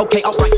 [0.00, 0.52] Okay, alright.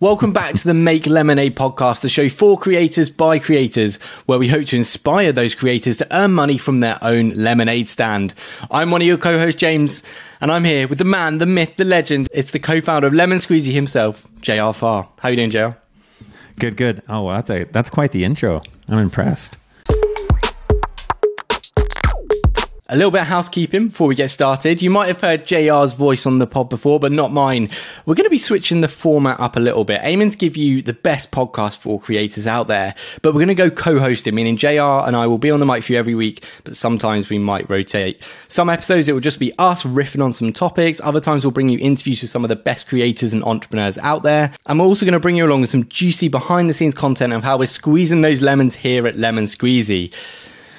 [0.00, 4.48] Welcome back to the Make Lemonade podcast, the show for creators by creators, where we
[4.48, 8.34] hope to inspire those creators to earn money from their own lemonade stand.
[8.72, 10.02] I'm one of your co-hosts, James,
[10.40, 12.26] and I'm here with the man, the myth, the legend.
[12.34, 15.08] It's the co-founder of Lemon Squeezy himself, JR Farr.
[15.20, 15.78] How you doing, JR?
[16.58, 17.00] Good, good.
[17.08, 18.60] Oh, well, that's a that's quite the intro.
[18.88, 19.56] I'm impressed.
[22.90, 24.80] A little bit of housekeeping before we get started.
[24.80, 27.68] You might have heard JR's voice on the pod before, but not mine.
[28.06, 30.80] We're going to be switching the format up a little bit, aiming to give you
[30.80, 32.94] the best podcast for creators out there.
[33.20, 35.82] But we're going to go co-hosting, meaning JR and I will be on the mic
[35.82, 38.22] for you every week, but sometimes we might rotate.
[38.48, 40.98] Some episodes it will just be us riffing on some topics.
[41.04, 44.22] Other times we'll bring you interviews with some of the best creators and entrepreneurs out
[44.22, 44.54] there.
[44.64, 47.34] And we're also going to bring you along with some juicy behind the scenes content
[47.34, 50.10] of how we're squeezing those lemons here at Lemon Squeezy.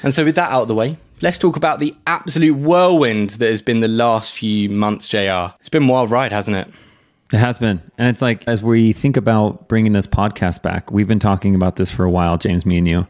[0.02, 3.50] And so with that out of the way, let's talk about the absolute whirlwind that
[3.50, 5.54] has been the last few months, JR.
[5.60, 6.68] It's been a wild ride, hasn't it?
[7.32, 7.82] It has been.
[7.98, 11.76] And it's like, as we think about bringing this podcast back, we've been talking about
[11.76, 13.08] this for a while, James, me and you.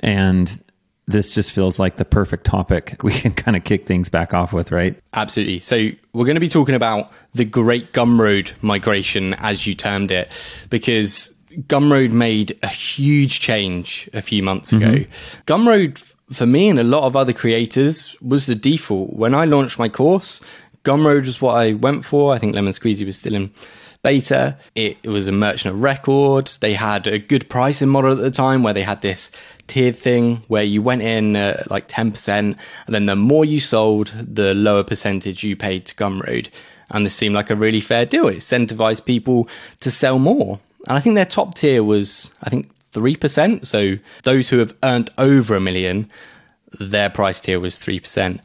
[0.00, 0.62] And
[1.06, 4.52] this just feels like the perfect topic we can kind of kick things back off
[4.52, 4.98] with, right?
[5.12, 5.60] Absolutely.
[5.60, 10.32] So, we're going to be talking about the Great Gumroad migration, as you termed it,
[10.68, 14.86] because Gumroad made a huge change a few months ago.
[14.86, 15.42] Mm-hmm.
[15.46, 19.12] Gumroad for me and a lot of other creators was the default.
[19.12, 20.40] When I launched my course,
[20.84, 22.34] Gumroad was what I went for.
[22.34, 23.52] I think Lemon Squeezy was still in
[24.02, 24.56] beta.
[24.74, 26.50] It, it was a merchant of record.
[26.60, 29.30] They had a good pricing model at the time where they had this
[29.68, 32.56] tiered thing where you went in uh, like 10%, and
[32.88, 36.48] then the more you sold, the lower percentage you paid to Gumroad.
[36.90, 38.28] And this seemed like a really fair deal.
[38.28, 39.48] It incentivized people
[39.80, 40.60] to sell more.
[40.88, 43.66] And I think their top tier was, I think, 3%.
[43.66, 46.10] So those who have earned over a million,
[46.78, 48.40] their price tier was 3%.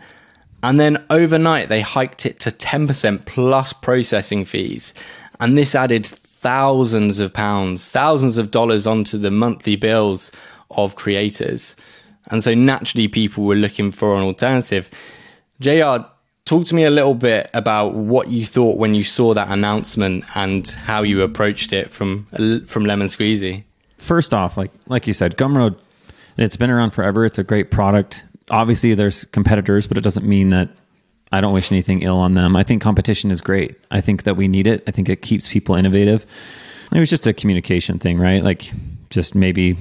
[0.64, 4.94] And then overnight, they hiked it to 10% plus processing fees.
[5.40, 10.32] And this added thousands of pounds, thousands of dollars onto the monthly bills
[10.72, 11.76] of creators.
[12.28, 14.90] And so naturally, people were looking for an alternative.
[15.60, 16.06] JR,
[16.46, 20.26] talk to me a little bit about what you thought when you saw that announcement
[20.36, 22.26] and how you approached it from,
[22.66, 23.64] from Lemon Squeezy
[23.98, 25.78] first off, like like you said, Gumroad,
[26.38, 27.26] it's been around forever.
[27.26, 28.26] It's a great product.
[28.50, 30.70] Obviously, there's competitors, but it doesn't mean that
[31.32, 32.56] I don't wish anything ill on them.
[32.56, 33.78] I think competition is great.
[33.92, 34.84] I think that we need it.
[34.88, 36.26] I think it keeps people innovative.
[36.94, 38.42] It was just a communication thing, right?
[38.42, 38.72] Like,
[39.10, 39.76] just maybe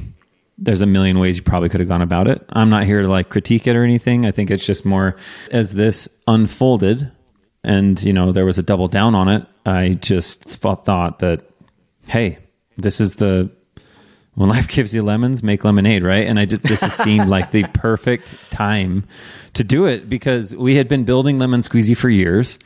[0.58, 2.44] there's a million ways you probably could have gone about it.
[2.50, 4.26] I'm not here to like critique it or anything.
[4.26, 5.16] I think it's just more
[5.52, 7.10] as this unfolded
[7.62, 9.44] and, you know, there was a double down on it.
[9.66, 10.86] I just thought
[11.18, 11.42] that,
[12.06, 12.38] hey,
[12.78, 13.50] this is the
[14.36, 16.26] when life gives you lemons, make lemonade, right?
[16.26, 19.04] And I just this seemed like the perfect time
[19.54, 22.58] to do it because we had been building Lemon Squeezy for years.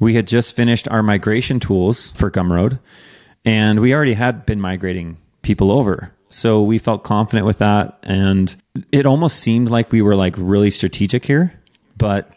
[0.00, 2.80] We had just finished our migration tools for Gumroad,
[3.44, 6.12] and we already had been migrating people over.
[6.30, 8.56] So we felt confident with that, and
[8.90, 11.52] it almost seemed like we were like really strategic here,
[11.98, 12.32] but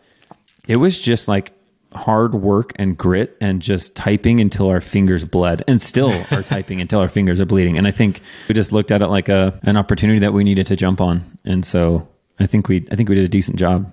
[0.67, 1.53] it was just like
[1.95, 6.81] hard work and grit and just typing until our fingers bled and still are typing
[6.81, 7.77] until our fingers are bleeding.
[7.77, 10.67] And I think we just looked at it like a an opportunity that we needed
[10.67, 11.37] to jump on.
[11.45, 12.07] And so
[12.39, 13.91] I think we I think we did a decent job.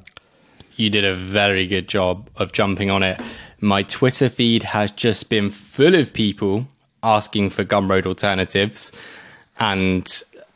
[0.76, 3.20] You did a very good job of jumping on it.
[3.60, 6.66] My Twitter feed has just been full of people
[7.02, 8.90] asking for Gumroad alternatives
[9.58, 10.06] and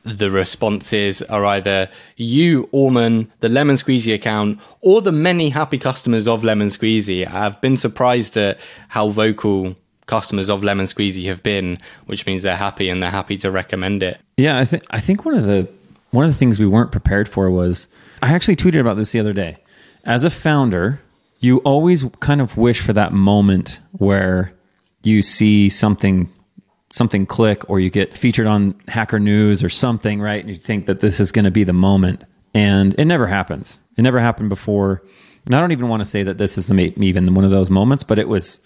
[0.06, 6.28] the responses are either you, Orman, the Lemon Squeezy account, or the many happy customers
[6.28, 7.26] of Lemon Squeezy.
[7.26, 8.58] I've been surprised at
[8.88, 9.74] how vocal
[10.06, 14.04] customers of Lemon Squeezy have been, which means they're happy and they're happy to recommend
[14.04, 14.20] it.
[14.36, 15.68] Yeah, I think I think one of the
[16.12, 17.88] one of the things we weren't prepared for was
[18.22, 19.58] I actually tweeted about this the other day.
[20.04, 21.00] As a founder,
[21.40, 24.52] you always kind of wish for that moment where
[25.02, 26.32] you see something
[26.96, 30.40] something click or you get featured on Hacker News or something, right?
[30.40, 32.24] And you think that this is going to be the moment.
[32.54, 33.78] And it never happens.
[33.98, 35.02] It never happened before.
[35.44, 38.02] And I don't even want to say that this is even one of those moments,
[38.02, 38.60] but it was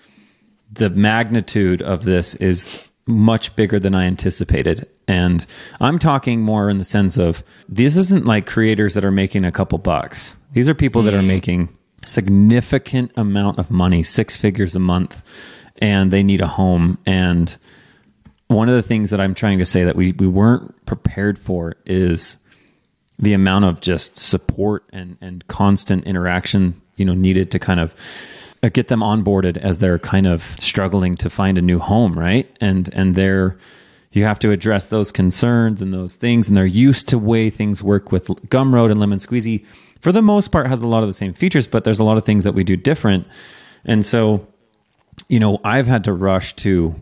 [0.73, 4.89] the magnitude of this is much bigger than I anticipated.
[5.09, 5.45] And
[5.81, 9.51] I'm talking more in the sense of this isn't like creators that are making a
[9.51, 10.37] couple bucks.
[10.53, 11.27] These are people that are mm.
[11.27, 15.21] making significant amount of money, six figures a month,
[15.79, 16.97] and they need a home.
[17.07, 17.59] And
[18.51, 21.77] one of the things that I'm trying to say that we, we weren't prepared for
[21.87, 22.37] is
[23.17, 27.95] the amount of just support and, and constant interaction, you know, needed to kind of
[28.65, 32.51] uh, get them onboarded as they're kind of struggling to find a new home, right?
[32.61, 33.57] And and they're
[34.11, 37.85] you have to address those concerns and those things, and they're used to way things
[37.85, 39.65] work with Gumroad and Lemon Squeezy.
[40.01, 42.17] For the most part, has a lot of the same features, but there's a lot
[42.17, 43.29] of things that we do different.
[43.85, 44.49] And so,
[45.29, 47.01] you know, I've had to rush to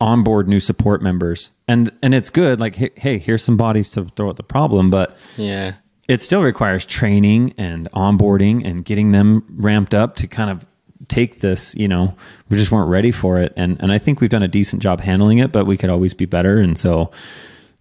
[0.00, 1.52] onboard new support members.
[1.68, 4.90] And and it's good like hey, hey here's some bodies to throw at the problem,
[4.90, 5.74] but Yeah.
[6.08, 10.66] it still requires training and onboarding and getting them ramped up to kind of
[11.08, 12.16] take this you know
[12.48, 14.98] we just weren't ready for it and and i think we've done a decent job
[15.00, 17.10] handling it but we could always be better and so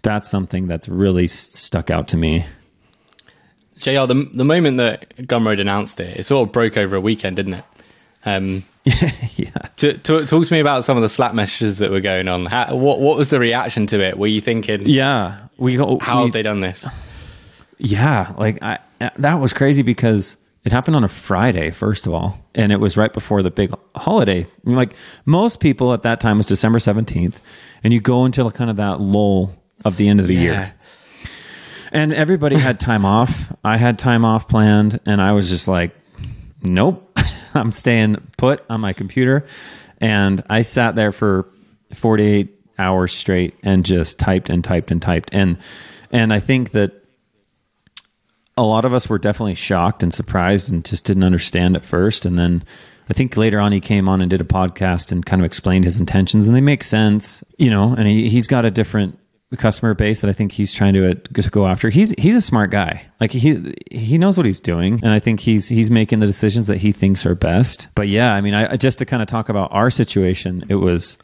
[0.03, 2.45] that's something that's really stuck out to me
[3.79, 7.35] JR, the, the moment that Gumroad announced it, it sort of broke over a weekend,
[7.35, 7.63] didn't it?
[8.25, 8.63] Um,
[9.35, 12.27] yeah to, to, talk to me about some of the Slack messages that were going
[12.27, 12.45] on.
[12.45, 14.17] How, what what was the reaction to it?
[14.17, 16.87] Were you thinking, yeah we go how we, have they done this?
[17.77, 22.13] Yeah, like I uh, that was crazy because it happened on a Friday first of
[22.13, 24.41] all, and it was right before the big holiday.
[24.43, 24.95] I mean, like
[25.25, 27.39] most people at that time was December seventeenth,
[27.83, 30.73] and you go into kind of that lull of the end of the year,
[31.91, 33.53] and everybody had time off.
[33.63, 35.95] I had time off planned, and I was just like,
[36.61, 37.14] nope,
[37.60, 39.46] I'm staying put on my computer,
[40.00, 41.48] and I sat there for
[41.94, 45.57] forty eight hours straight and just typed and typed and typed and
[46.12, 47.06] and I think that
[48.57, 52.25] a lot of us were definitely shocked and surprised and just didn't understand at first.
[52.25, 52.63] And then
[53.10, 55.86] I think later on he came on and did a podcast and kind of explained
[55.86, 57.94] his intentions, and they make sense, you know.
[57.96, 59.19] And he, he's got a different
[59.57, 61.90] customer base that I think he's trying to, uh, to go after.
[61.90, 63.04] He's he's a smart guy.
[63.19, 66.68] Like he he knows what he's doing, and I think he's he's making the decisions
[66.68, 67.88] that he thinks are best.
[67.96, 71.18] But yeah, I mean, I just to kind of talk about our situation, it was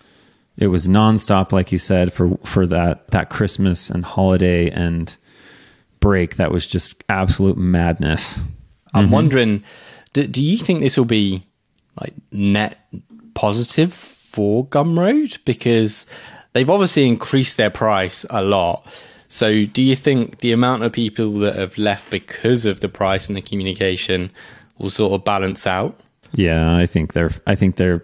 [0.58, 5.18] it was nonstop, like you said, for for that that Christmas and holiday and
[6.00, 8.40] break that was just absolute madness.
[8.94, 9.14] I'm Mm-hmm.
[9.14, 9.64] wondering,
[10.14, 11.46] do, do you think this will be
[12.02, 12.78] like net
[13.34, 15.38] positive for Gumroad?
[15.46, 16.06] Because
[16.54, 18.86] they've obviously increased their price a lot.
[19.28, 23.28] So, do you think the amount of people that have left because of the price
[23.28, 24.30] and the communication
[24.78, 25.98] will sort of balance out?
[26.34, 27.32] Yeah, I think they're.
[27.48, 28.04] I think they're.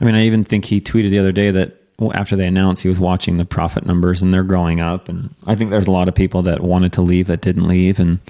[0.00, 1.78] I mean, I even think he tweeted the other day that
[2.14, 5.56] after they announced he was watching the profit numbers and they're growing up, and I
[5.56, 8.20] think there's a lot of people that wanted to leave that didn't leave, and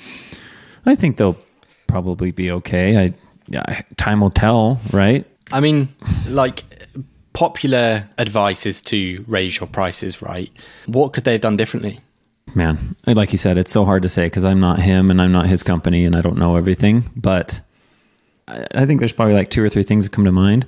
[0.87, 1.39] I think they'll
[1.87, 2.97] probably be okay.
[2.97, 3.15] I
[3.49, 5.27] yeah, time will tell, right?
[5.51, 5.95] I mean,
[6.29, 6.65] like
[7.33, 10.51] popular advice is to raise your prices, right?
[10.87, 12.01] What could they have done differently?
[12.55, 15.33] Man, like you said, it's so hard to say because I'm not him and I'm
[15.33, 17.05] not his company and I don't know everything.
[17.17, 17.61] But
[18.49, 20.67] I, think there's probably like two or three things that come to mind.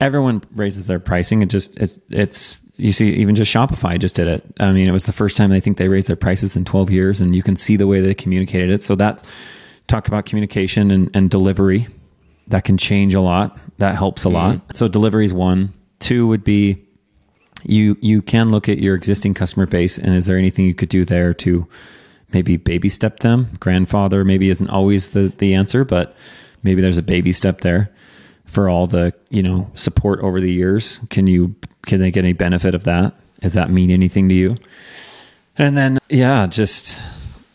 [0.00, 1.42] Everyone raises their pricing.
[1.42, 4.44] It just it's it's you see even just Shopify just did it.
[4.60, 6.90] I mean, it was the first time I think they raised their prices in 12
[6.90, 8.82] years, and you can see the way they communicated it.
[8.82, 9.22] So that
[9.86, 11.86] talk about communication and, and delivery
[12.48, 13.58] that can change a lot.
[13.78, 14.34] That helps a mm-hmm.
[14.34, 14.76] lot.
[14.76, 15.72] So delivery is one.
[15.98, 16.82] Two would be
[17.64, 20.88] you you can look at your existing customer base and is there anything you could
[20.88, 21.66] do there to
[22.32, 23.50] maybe baby step them?
[23.60, 26.14] Grandfather maybe isn't always the the answer but
[26.62, 27.90] maybe there's a baby step there
[28.44, 31.00] for all the you know support over the years.
[31.10, 31.54] Can you
[31.86, 33.14] can they get any benefit of that?
[33.40, 34.56] Does that mean anything to you?
[35.58, 37.02] And then yeah just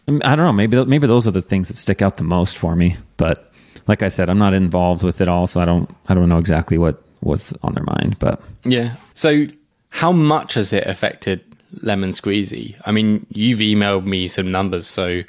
[0.07, 2.75] i don't know maybe maybe those are the things that stick out the most for
[2.75, 3.51] me but
[3.88, 6.38] like i said i'm not involved with it all so i don't i don't know
[6.38, 8.95] exactly what what's on their mind but Yeah.
[9.13, 9.47] So,
[9.89, 11.41] how much has it affected
[11.81, 12.75] Lemon Squeezy?
[12.85, 15.21] I mean, you've emailed me some numbers, so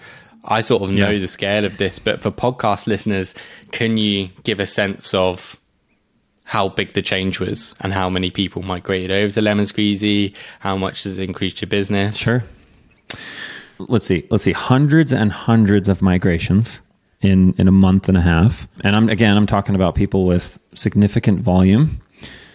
[0.44, 1.19] I sort of know Yeah.
[1.21, 1.99] the scale of this.
[1.99, 3.35] But for podcast listeners,
[3.71, 5.57] can you give a sense of
[6.45, 10.35] how big the change was and how many people migrated over to Lemon Squeezy?
[10.61, 12.16] How much has it increased your business?
[12.16, 12.43] Sure.
[13.78, 14.26] Let's see.
[14.31, 14.52] Let's see.
[14.52, 16.81] Hundreds and hundreds of migrations
[17.23, 18.69] in in a month and a half.
[18.83, 22.00] And I'm again, I'm talking about people with significant volume.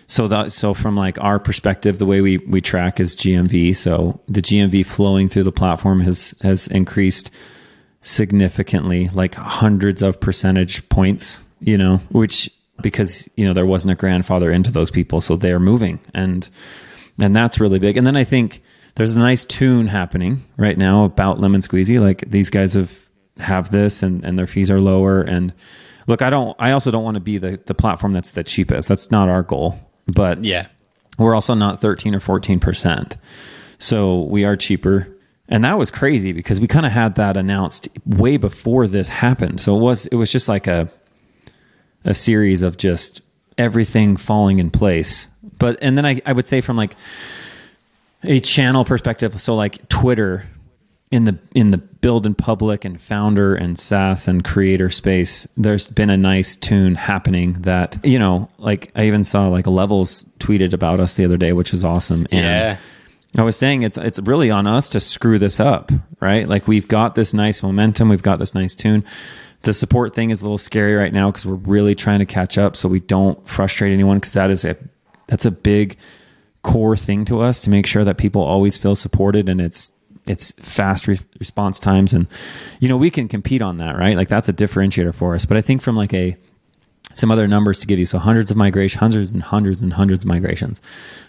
[0.07, 3.75] So that so from like our perspective, the way we we track is GMV.
[3.75, 7.31] So the GMV flowing through the platform has has increased
[8.01, 11.39] significantly, like hundreds of percentage points.
[11.59, 12.49] You know, which
[12.81, 16.47] because you know there wasn't a grandfather into those people, so they're moving and
[17.19, 17.97] and that's really big.
[17.97, 18.61] And then I think
[18.95, 21.99] there's a nice tune happening right now about lemon squeezy.
[21.99, 22.97] Like these guys have
[23.39, 25.21] have this, and and their fees are lower.
[25.21, 25.53] And
[26.07, 26.55] look, I don't.
[26.59, 28.87] I also don't want to be the the platform that's the cheapest.
[28.87, 29.79] That's not our goal.
[30.07, 30.67] But Yeah.
[31.17, 33.17] we're also not 13 or 14 percent.
[33.79, 35.07] So we are cheaper.
[35.49, 39.61] And that was crazy because we kind of had that announced way before this happened.
[39.61, 40.89] So it was it was just like a
[42.05, 43.21] a series of just
[43.57, 45.27] everything falling in place.
[45.59, 46.95] But and then I, I would say from like
[48.23, 50.45] a channel perspective, so like Twitter
[51.11, 55.87] in the in the build and public and founder and SaaS and creator space, there's
[55.87, 60.73] been a nice tune happening that, you know, like I even saw like Levels tweeted
[60.73, 62.27] about us the other day, which is awesome.
[62.31, 62.77] And Yeah.
[63.37, 66.47] I was saying it's it's really on us to screw this up, right?
[66.47, 69.03] Like we've got this nice momentum, we've got this nice tune.
[69.63, 72.57] The support thing is a little scary right now because we're really trying to catch
[72.57, 74.75] up so we don't frustrate anyone because that is a
[75.27, 75.97] that's a big
[76.63, 79.91] core thing to us to make sure that people always feel supported and it's
[80.29, 82.27] it's fast re- response times and
[82.79, 84.15] you know we can compete on that right?
[84.15, 85.45] Like that's a differentiator for us.
[85.45, 86.35] But i think from like a
[87.13, 90.23] some other numbers to give you so hundreds of migrations hundreds and hundreds and hundreds
[90.23, 90.81] of migrations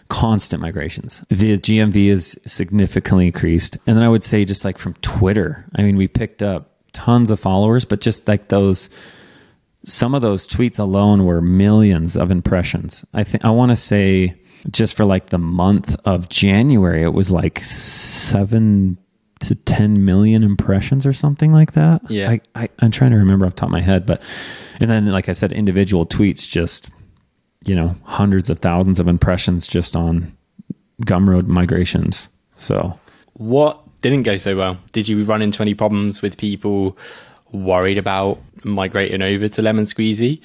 [0.09, 1.23] constant migrations.
[1.29, 3.79] The gmv is significantly increased.
[3.87, 7.31] And then i would say just like from twitter i mean we picked up tons
[7.31, 8.91] of followers but just like those
[9.85, 13.05] some of those tweets alone were millions of impressions.
[13.15, 14.35] I think i want to say
[14.71, 17.61] just for like the month of January, it was like
[18.29, 18.99] seven
[19.41, 22.03] to 10 million impressions or something like that.
[22.11, 22.31] Yeah.
[22.31, 24.21] I, I, I'm trying to remember off the top of my head, but,
[24.81, 26.91] and then, like I said, individual tweets, just,
[27.65, 30.37] you know, hundreds of thousands of impressions just on
[31.03, 32.29] Gumroad migrations.
[32.57, 32.99] So,
[33.35, 34.79] what didn't go so well?
[34.93, 36.99] Did you run into any problems with people
[37.53, 40.41] worried about migrating over to Lemon Squeezy?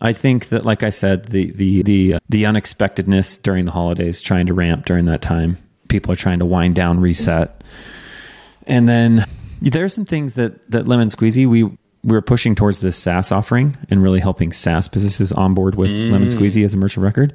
[0.00, 4.22] I think that, like I said, the the the uh, the unexpectedness during the holidays,
[4.22, 7.62] trying to ramp during that time, people are trying to wind down, reset,
[8.66, 9.24] and then
[9.60, 13.76] there's some things that that Lemon Squeezy we we were pushing towards this SaaS offering
[13.90, 16.10] and really helping SaaS businesses onboard with mm.
[16.12, 17.34] Lemon Squeezy as a merchant record.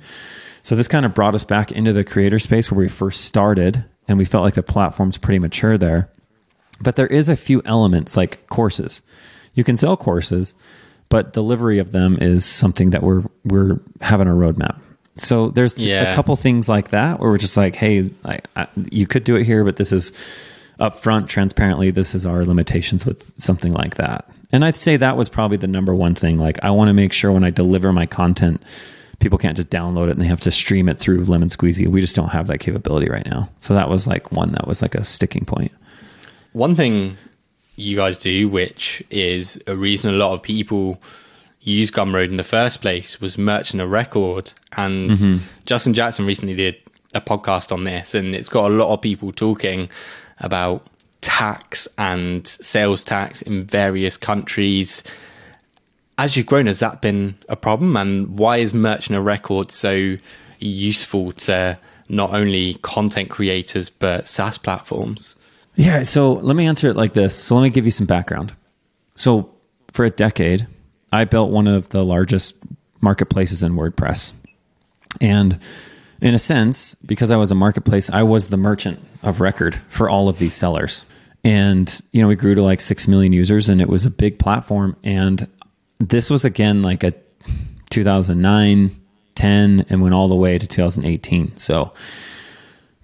[0.64, 3.84] So this kind of brought us back into the creator space where we first started,
[4.08, 6.10] and we felt like the platform's pretty mature there.
[6.80, 9.02] But there is a few elements like courses.
[9.54, 10.56] You can sell courses
[11.14, 14.82] but delivery of them is something that we're we're having a roadmap.
[15.18, 16.12] So there's yeah.
[16.12, 19.36] a couple things like that where we're just like, hey, I, I, you could do
[19.36, 20.12] it here, but this is
[20.80, 21.92] upfront, transparently.
[21.92, 24.28] This is our limitations with something like that.
[24.52, 26.38] And I'd say that was probably the number one thing.
[26.38, 28.64] Like, I want to make sure when I deliver my content,
[29.20, 31.88] people can't just download it and they have to stream it through Lemon Squeezy.
[31.88, 33.50] We just don't have that capability right now.
[33.62, 35.72] So that was like one that was like a sticking point.
[36.54, 37.18] One thing
[37.76, 41.00] you guys do, which is a reason a lot of people
[41.64, 44.52] use Gumroad in the first place, was merchant of record.
[44.78, 45.38] And mm-hmm.
[45.66, 46.76] Justin Jackson recently did
[47.14, 49.90] a podcast on this, and it's got a lot of people talking
[50.40, 50.86] about
[51.22, 55.04] tax and sales tax in various countries.
[56.18, 57.96] As you've grown, has that been a problem?
[57.96, 60.18] And why is merchant of record so
[60.60, 61.78] useful to
[62.10, 65.36] not only content creators but SaaS platforms?
[65.76, 66.04] Yeah.
[66.04, 67.36] So let me answer it like this.
[67.36, 68.54] So let me give you some background.
[69.16, 69.50] So
[69.92, 70.68] for a decade,
[71.14, 72.56] I built one of the largest
[73.02, 74.34] marketplaces in WordPress.
[75.22, 75.60] And
[76.22, 80.10] in a sense, because I was a marketplace, I was the merchant of record for
[80.10, 81.06] all of these sellers.
[81.44, 84.40] And, you know, we grew to like 6 million users and it was a big
[84.40, 84.96] platform.
[85.04, 85.48] And
[86.00, 87.14] this was again like a
[87.90, 88.96] 2009,
[89.36, 91.58] 10, and went all the way to 2018.
[91.58, 91.94] So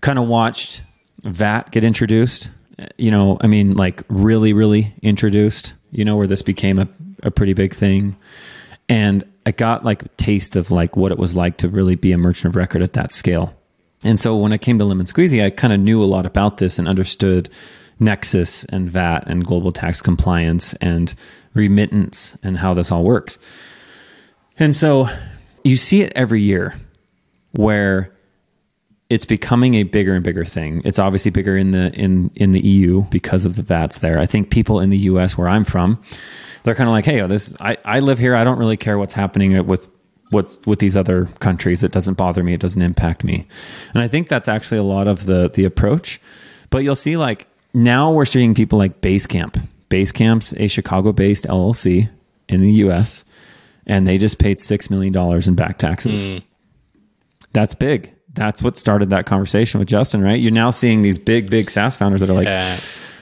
[0.01, 0.81] kind of watched
[1.23, 2.49] VAT get introduced
[2.97, 6.87] you know, I mean, like really, really introduced, you know, where this became a,
[7.23, 8.15] a pretty big thing.
[8.87, 12.11] And I got like a taste of like what it was like to really be
[12.11, 13.55] a merchant of record at that scale.
[14.03, 16.57] And so when I came to Lemon Squeezy, I kind of knew a lot about
[16.57, 17.49] this and understood
[17.99, 21.13] Nexus and VAT and global tax compliance and
[21.53, 23.37] remittance and how this all works.
[24.57, 25.09] And so
[25.63, 26.75] you see it every year
[27.51, 28.13] where
[29.09, 30.81] it's becoming a bigger and bigger thing.
[30.85, 34.19] It's obviously bigger in the in in the EU because of the VATs there.
[34.19, 36.01] I think people in the US where I'm from,
[36.63, 38.35] they're kind of like, hey, oh, this I, I live here.
[38.35, 39.87] I don't really care what's happening with
[40.31, 41.83] with with these other countries.
[41.83, 42.53] It doesn't bother me.
[42.53, 43.47] It doesn't impact me.
[43.93, 46.21] And I think that's actually a lot of the the approach.
[46.69, 49.59] But you'll see like now we're seeing people like Basecamp.
[49.89, 52.11] Basecamp's a Chicago based LLC
[52.47, 53.25] in the US
[53.87, 56.27] and they just paid six million dollars in back taxes.
[56.27, 56.43] Mm.
[57.53, 60.39] That's big that's what started that conversation with Justin, right?
[60.39, 62.47] You're now seeing these big, big SaaS founders that are like,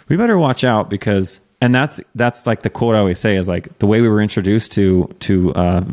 [0.10, 3.48] we better watch out because, and that's that's like the quote I always say is
[3.48, 5.86] like the way we were introduced to to uh,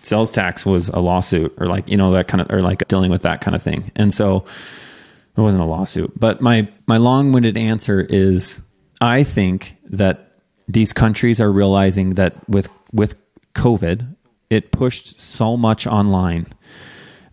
[0.00, 3.12] sales tax was a lawsuit or like you know that kind of or like dealing
[3.12, 4.44] with that kind of thing, and so
[5.36, 6.12] it wasn't a lawsuit.
[6.18, 8.60] But my my long winded answer is
[9.00, 10.32] I think that
[10.66, 13.14] these countries are realizing that with with
[13.54, 14.16] COVID,
[14.50, 16.48] it pushed so much online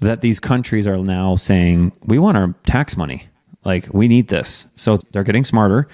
[0.01, 3.27] that these countries are now saying, we want our tax money.
[3.63, 4.67] Like, we need this.
[4.75, 5.88] So they're getting smarter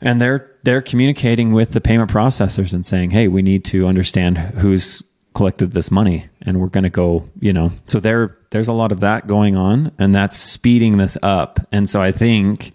[0.00, 4.38] and they're they're communicating with the payment processors and saying, "Hey, we need to understand
[4.38, 5.02] who's
[5.34, 8.92] collected this money and we're going to go, you know." So there there's a lot
[8.92, 11.60] of that going on and that's speeding this up.
[11.72, 12.72] And so I think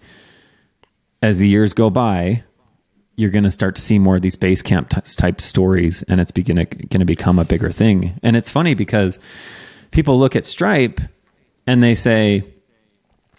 [1.22, 2.44] as the years go by,
[3.16, 6.30] you're going to start to see more of these Basecamp t- type stories and it's
[6.30, 8.18] going to become a bigger thing.
[8.22, 9.18] And it's funny because
[9.90, 11.00] people look at Stripe
[11.66, 12.44] and they say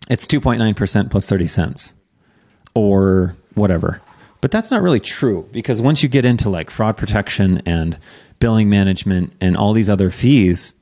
[0.10, 1.94] it's 2.9% plus 30 cents
[2.74, 4.02] or whatever.
[4.42, 7.98] But that's not really true because once you get into like fraud protection and
[8.40, 10.74] billing management and all these other fees,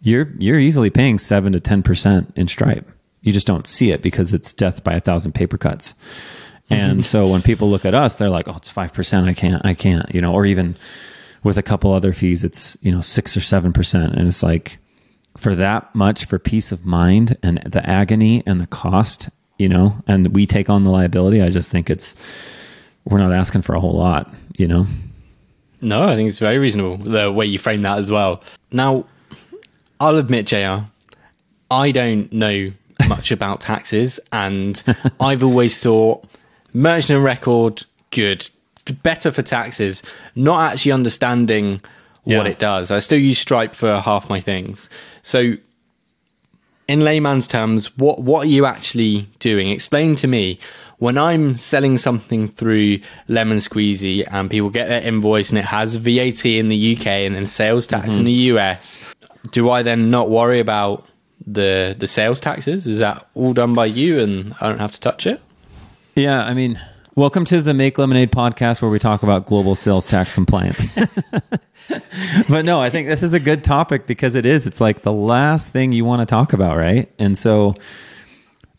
[0.00, 2.90] you're you're easily paying seven to ten percent in Stripe.
[3.20, 5.92] You just don't see it because it's death by a thousand paper cuts.
[5.92, 6.74] Mm-hmm.
[6.74, 9.28] And so when people look at us, they're like, "Oh, it's five percent.
[9.28, 9.64] I can't.
[9.64, 10.74] I can't." You know, or even
[11.44, 14.78] with a couple other fees, it's you know six or seven percent, and it's like
[15.42, 19.96] for that much for peace of mind and the agony and the cost, you know,
[20.06, 21.42] and we take on the liability.
[21.42, 22.14] I just think it's
[23.04, 24.86] we're not asking for a whole lot, you know.
[25.80, 28.42] No, I think it's very reasonable the way you frame that as well.
[28.70, 29.04] Now,
[29.98, 30.86] I'll admit, JR,
[31.70, 32.72] I don't know
[33.08, 34.80] much about taxes, and
[35.20, 36.24] I've always thought
[36.72, 38.48] merchant and record good,
[39.02, 40.04] better for taxes,
[40.36, 41.80] not actually understanding
[42.24, 42.90] what it does.
[42.90, 44.88] I still use Stripe for half my things.
[45.22, 45.54] So,
[46.88, 49.68] in layman's terms, what what are you actually doing?
[49.70, 50.58] Explain to me.
[50.98, 55.96] When I'm selling something through Lemon Squeezy and people get their invoice and it has
[55.96, 58.24] VAT in the UK and then sales tax in mm-hmm.
[58.24, 59.00] the US,
[59.50, 61.04] do I then not worry about
[61.44, 62.86] the the sales taxes?
[62.86, 65.40] Is that all done by you and I don't have to touch it?
[66.14, 66.80] Yeah, I mean,
[67.14, 70.86] welcome to the Make Lemonade podcast where we talk about global sales tax compliance.
[72.48, 74.66] but no, I think this is a good topic because it is.
[74.66, 77.12] It's like the last thing you want to talk about, right?
[77.18, 77.74] And so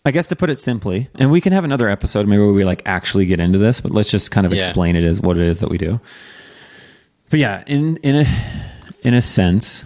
[0.05, 2.65] I guess to put it simply, and we can have another episode maybe where we
[2.65, 4.59] like actually get into this, but let's just kind of Yeah.
[4.65, 5.99] explain it as what it is that we do.
[7.29, 8.25] But yeah, in in a
[9.01, 9.85] in a sense,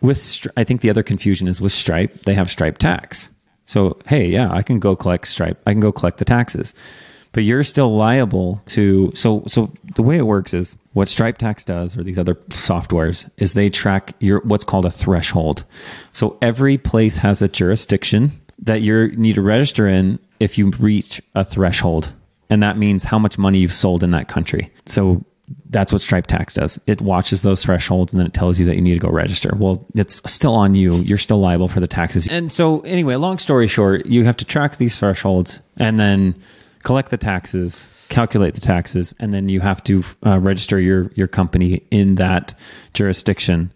[0.00, 3.30] with Stri- I think the other confusion is with Stripe, they have Stripe tax.
[3.66, 5.60] So hey, yeah, I can go collect Stripe.
[5.66, 6.74] I can go collect the taxes.
[7.32, 11.64] But you're still liable to so so the way it works is what Stripe tax
[11.64, 15.64] does or these other softwares is they track your what's called a threshold.
[16.12, 21.20] So every place has a jurisdiction that you need to register in if you reach
[21.34, 22.12] a threshold.
[22.50, 24.70] And that means how much money you've sold in that country.
[24.84, 25.24] So
[25.70, 26.78] that's what Stripe Tax does.
[26.86, 29.54] It watches those thresholds and then it tells you that you need to go register.
[29.56, 30.96] Well, it's still on you.
[30.96, 32.28] You're still liable for the taxes.
[32.28, 36.34] And so, anyway, long story short, you have to track these thresholds and then
[36.82, 41.28] collect the taxes, calculate the taxes, and then you have to uh, register your your
[41.28, 42.54] company in that
[42.94, 43.72] jurisdiction.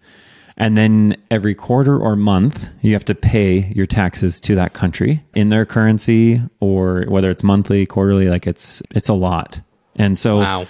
[0.59, 5.23] And then every quarter or month, you have to pay your taxes to that country
[5.35, 8.27] in their currency, or whether it's monthly, quarterly.
[8.27, 9.61] Like it's it's a lot.
[9.95, 10.65] And so Wow.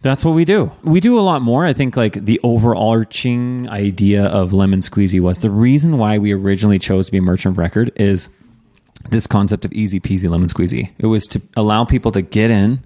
[0.00, 0.70] that's what we do.
[0.82, 1.64] We do a lot more.
[1.64, 6.78] I think like the overarching idea of Lemon Squeezy was the reason why we originally
[6.80, 8.28] chose to be a merchant record is
[9.08, 10.90] this concept of easy peasy lemon squeezy.
[10.98, 12.84] It was to allow people to get in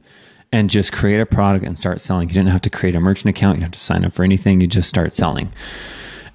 [0.53, 2.29] and just create a product and start selling.
[2.29, 3.57] You didn't have to create a merchant account.
[3.57, 4.61] You didn't have to sign up for anything.
[4.61, 5.53] You just start selling.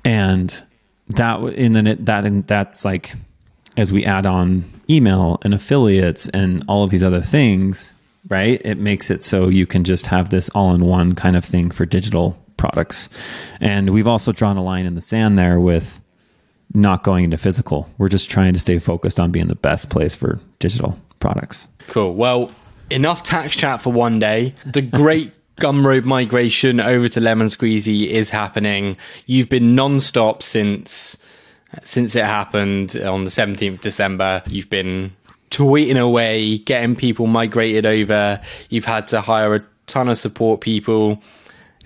[0.03, 0.61] And
[1.09, 3.13] that, and then it, that, and that's like,
[3.77, 7.93] as we add on email and affiliates and all of these other things,
[8.27, 8.61] right?
[8.65, 11.71] It makes it so you can just have this all in one kind of thing
[11.71, 13.07] for digital products.
[13.61, 16.00] And we've also drawn a line in the sand there with
[16.73, 17.89] not going into physical.
[17.97, 21.67] We're just trying to stay focused on being the best place for digital products.
[21.87, 22.15] Cool.
[22.15, 22.51] Well,
[22.89, 24.55] enough tax chat for one day.
[24.65, 28.97] The great Gumroad migration over to Lemon Squeezy is happening.
[29.27, 31.17] You've been non-stop since
[31.83, 34.43] since it happened on the 17th of December.
[34.47, 35.15] You've been
[35.51, 38.41] tweeting away, getting people migrated over.
[38.69, 41.21] You've had to hire a ton of support people.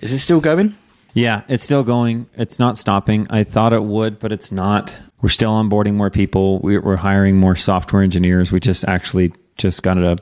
[0.00, 0.74] Is it still going?
[1.16, 2.28] Yeah, it's still going.
[2.34, 3.26] It's not stopping.
[3.30, 4.98] I thought it would, but it's not.
[5.22, 6.58] We're still onboarding more people.
[6.58, 8.52] We're, hiring more software engineers.
[8.52, 10.18] We just actually just got a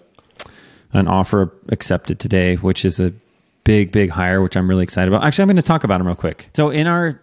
[0.92, 3.12] an offer accepted today, which is a
[3.64, 5.24] big, big hire, which I'm really excited about.
[5.26, 6.48] Actually, I'm going to talk about them real quick.
[6.54, 7.20] So in our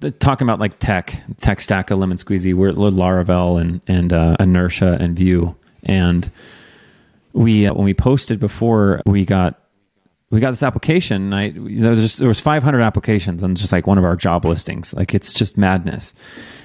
[0.00, 4.36] the, talking about like tech, tech stack of Lemon Squeezy, we're Laravel and and uh,
[4.40, 6.28] Inertia and Vue, and
[7.32, 9.60] we uh, when we posted before, we got
[10.30, 11.32] we got this application.
[11.32, 14.16] And I there was just, there was 500 applications on just like one of our
[14.16, 14.92] job listings.
[14.94, 16.14] Like it's just madness,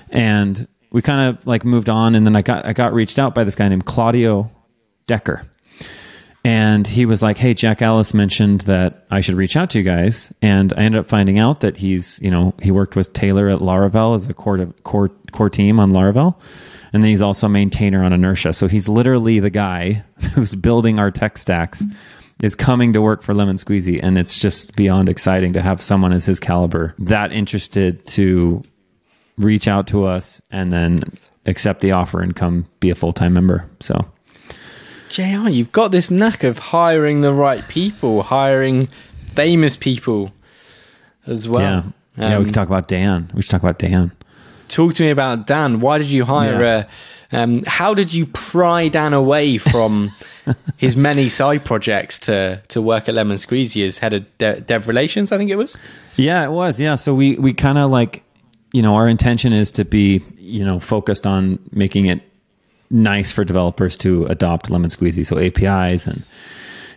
[0.10, 2.16] and we kind of like moved on.
[2.16, 4.52] And then I got I got reached out by this guy named Claudio
[5.08, 5.46] Dekker,
[6.44, 9.84] and he was like, "Hey, Jack Ellis mentioned that I should reach out to you
[9.84, 13.48] guys." And I ended up finding out that he's you know he worked with Taylor
[13.48, 16.36] at Laravel as a core core core team on Laravel.
[16.92, 18.54] And then he's also a maintainer on Inertia.
[18.54, 20.04] So he's literally the guy
[20.36, 21.84] who's building our tech stacks
[22.42, 26.12] is coming to work for Lemon Squeezy, and it's just beyond exciting to have someone
[26.14, 28.64] as his caliber that interested to
[29.38, 31.04] reach out to us and then
[31.46, 33.70] accept the offer and come be a full time member.
[33.80, 34.06] So
[35.10, 38.88] JR, you've got this knack of hiring the right people, hiring
[39.34, 40.34] famous people
[41.28, 41.62] as well.
[42.18, 43.30] yeah, yeah, we Um, can talk about Dan.
[43.34, 44.12] We should talk about Dan.
[44.68, 45.80] talk to me about Dan.
[45.82, 46.62] Why did you hire?
[46.62, 46.86] Yeah.
[47.32, 50.12] Uh, um, how did you pry Dan away from
[50.78, 54.88] his many side projects to to work at Lemon Squeezy as head of de- dev
[54.88, 55.32] relations?
[55.32, 55.78] I think it was.
[56.16, 56.80] Yeah, it was.
[56.80, 56.96] Yeah.
[56.96, 58.24] So we, we kind of like,
[58.72, 62.22] you know, our intention is to be, you know, focused on making it
[62.90, 65.26] nice for developers to adopt Lemon Squeezy.
[65.26, 66.24] So APIs and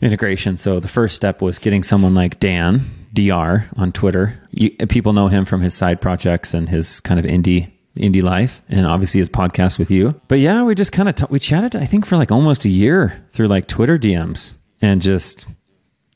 [0.00, 0.56] integration.
[0.56, 2.82] So the first step was getting someone like Dan,
[3.14, 4.38] DR, on Twitter.
[4.50, 8.62] You, people know him from his side projects and his kind of indie indie life
[8.68, 11.74] and obviously his podcast with you but yeah we just kind of t- we chatted
[11.76, 15.46] i think for like almost a year through like twitter dms and just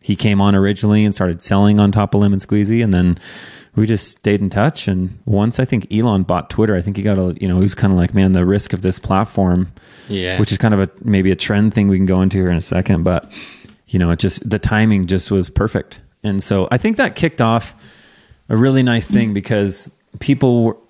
[0.02, 3.18] he came on originally and started selling on top of Lemon Squeezy, and then
[3.76, 4.88] we just stayed in touch.
[4.88, 7.60] And once I think Elon bought Twitter, I think he got a you know he
[7.60, 9.70] was kind of like, man, the risk of this platform,
[10.08, 10.40] Yeah.
[10.40, 12.56] which is kind of a maybe a trend thing we can go into here in
[12.56, 13.30] a second, but
[13.88, 17.42] you know, it just the timing just was perfect, and so I think that kicked
[17.42, 17.74] off
[18.48, 20.82] a really nice thing because people.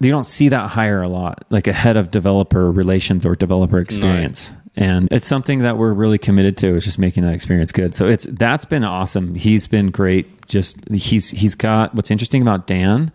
[0.00, 3.78] You don't see that hire a lot, like a head of developer relations or developer
[3.78, 4.52] experience.
[4.76, 7.94] And it's something that we're really committed to is just making that experience good.
[7.94, 9.34] So it's that's been awesome.
[9.34, 10.46] He's been great.
[10.46, 13.10] Just he's he's got what's interesting about dan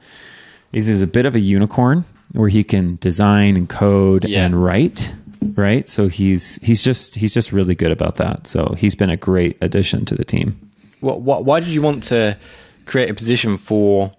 [0.74, 4.46] is he's a bit of a unicorn where he can design and code Yeah.
[4.46, 5.14] and write
[5.56, 5.88] right?
[5.88, 8.48] So he's he's just he's just really good about that.
[8.48, 10.60] So he's been a great addition to the team.
[11.02, 12.36] What, what, why did you want to
[12.86, 14.12] create a position for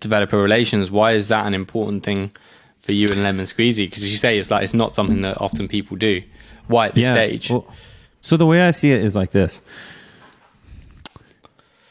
[0.00, 0.90] developer relations?
[0.90, 2.30] Why is that an important thing
[2.78, 3.86] for you and Lemon Squeezy?
[3.86, 6.22] Because you say it's like it's not something that often people do.
[6.66, 7.50] Why at this stage?
[7.50, 7.66] well,
[8.20, 9.62] so the way I see it is like this.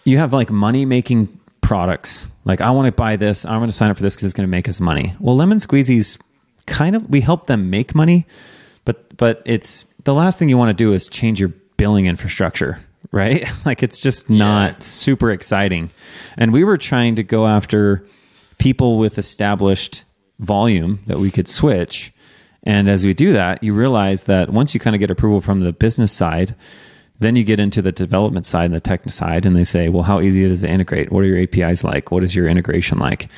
[0.04, 2.28] You have like money making products.
[2.46, 3.46] Like I want to buy this.
[3.46, 5.14] I want to sign up for this because it's going to make us money.
[5.20, 6.18] Well, Lemon Squeezy's
[6.66, 8.26] kind of we help them make money,
[8.86, 12.80] but but it's the last thing you want to do is change your billing infrastructure,
[13.12, 13.46] right?
[13.66, 14.80] like it's just not Yeah.
[14.80, 15.90] super exciting.
[16.38, 18.06] And we were trying to go after
[18.58, 20.04] people with established
[20.40, 22.12] volume that we could switch.
[22.64, 25.62] And as we do that, you realize that once you kind of get approval from
[25.62, 26.56] the business side,
[27.20, 30.04] then you get into the development side and the tech side, and they say, well,
[30.04, 31.12] how easy it is to integrate?
[31.12, 32.12] What are your APIs like?
[32.12, 33.30] What is your integration like?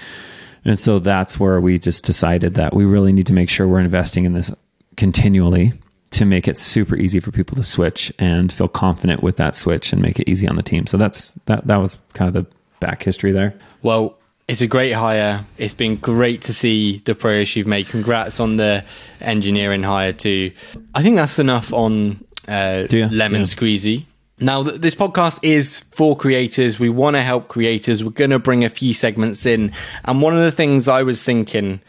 [0.65, 3.79] And so that's where we just decided that we really need to make sure we're
[3.79, 4.51] investing in this
[4.97, 5.71] continually
[6.11, 9.93] to make it super easy for people to switch and feel confident with that switch
[9.93, 10.87] and make it easy on the team.
[10.87, 13.53] So that's that that was kind of the back history there.
[13.83, 14.17] Well,
[14.47, 15.45] it's a great hire.
[15.59, 17.87] It's been great to see the progress you've made.
[17.87, 18.83] Congrats on the
[19.21, 20.51] engineering hire too.
[20.95, 22.87] I think that's enough on uh?
[22.91, 23.45] Lemon Yeah.
[23.45, 24.05] Squeezy.
[24.41, 26.79] Now, th- this podcast is for creators.
[26.79, 28.03] We want to help creators.
[28.03, 29.73] We're going to bring a few segments in.
[30.05, 31.81] And one of the things I was thinking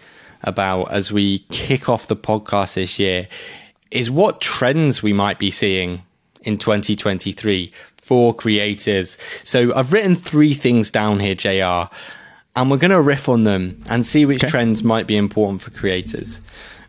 [0.42, 3.28] about as we kick off the podcast this year
[3.90, 6.02] is what trends we might be seeing
[6.42, 9.18] in 2023 for creators.
[9.44, 11.92] So I've written three things down here, JR,
[12.56, 15.70] and we're going to riff on them and see which trends might be important for
[15.70, 16.40] creators.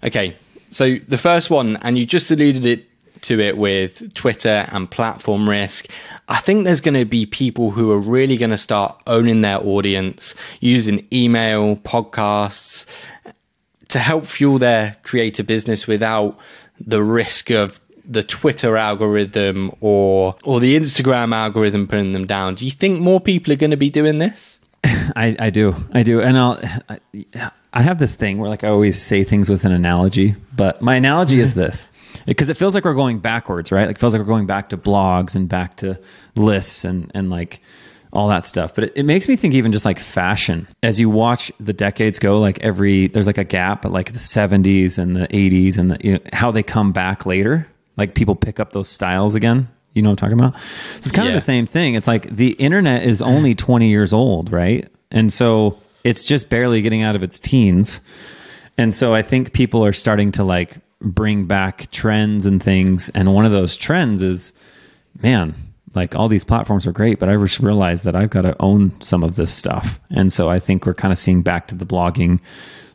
[0.04, 0.36] Okay,
[0.72, 2.88] so the first one, and you just alluded it
[3.22, 5.86] to it with Twitter and platform risk.
[6.28, 9.60] I think there's going to be people who are really going to start owning their
[9.60, 12.86] audience using email, podcasts,
[13.90, 16.38] to help fuel their creator business without
[16.86, 22.56] the risk of the Twitter algorithm or or the Instagram algorithm putting them down.
[22.56, 24.60] Do you think more people are going to be doing this?
[24.84, 25.76] I, I do.
[25.94, 26.22] I do.
[26.22, 27.00] And I'll, I,
[27.74, 30.96] I have this thing where like I always say things with an analogy, but my
[30.96, 31.88] analogy is this
[32.26, 33.88] because it feels like we're going backwards, right?
[33.88, 36.00] Like it feels like we're going back to blogs and back to
[36.36, 37.62] lists and, and like
[38.13, 38.76] all that stuff.
[38.76, 42.19] But it, it makes me think even just like fashion as you watch the decades
[42.19, 45.91] go, like every, there's like a gap at like the 70s and the 80s and
[45.91, 47.67] the, you know, how they come back later.
[47.97, 49.67] Like people pick up those styles again.
[49.93, 50.62] You know what I'm talking about?
[50.97, 51.95] It's kind of the same thing.
[51.95, 54.89] It's like the internet is only 20 years old, right?
[55.12, 58.00] And so it's just barely getting out of its teens.
[58.78, 63.10] And so I think people are starting to like bring back trends and things.
[63.10, 64.54] And one of those trends is,
[65.21, 65.56] man,
[65.93, 68.99] like all these platforms are great, but I just realized that I've got to own
[69.01, 69.99] some of this stuff.
[70.10, 72.39] And so I think we're kind of seeing back to the blogging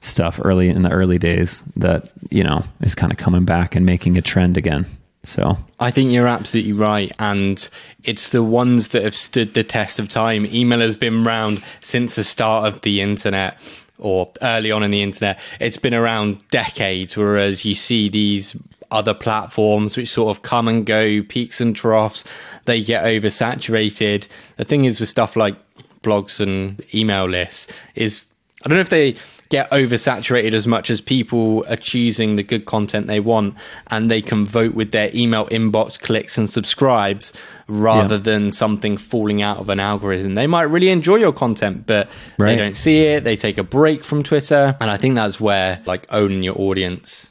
[0.00, 3.84] stuff early in the early days that, you know, is kind of coming back and
[3.84, 4.86] making a trend again.
[5.24, 7.10] So I think you're absolutely right.
[7.18, 7.68] And
[8.04, 10.46] it's the ones that have stood the test of time.
[10.46, 13.58] Email has been around since the start of the internet
[13.98, 15.40] or early on in the internet.
[15.58, 18.56] It's been around decades, whereas you see these
[18.90, 22.24] other platforms which sort of come and go, peaks and troughs,
[22.64, 24.26] they get oversaturated.
[24.56, 25.56] The thing is with stuff like
[26.02, 28.26] blogs and email lists is
[28.64, 29.16] I don't know if they
[29.48, 33.54] get oversaturated as much as people are choosing the good content they want
[33.88, 37.32] and they can vote with their email inbox clicks and subscribes
[37.68, 38.22] rather yeah.
[38.22, 40.34] than something falling out of an algorithm.
[40.34, 42.50] They might really enjoy your content, but right.
[42.50, 43.24] they don't see it.
[43.24, 44.76] They take a break from Twitter.
[44.80, 47.30] And I think that's where like owning your audience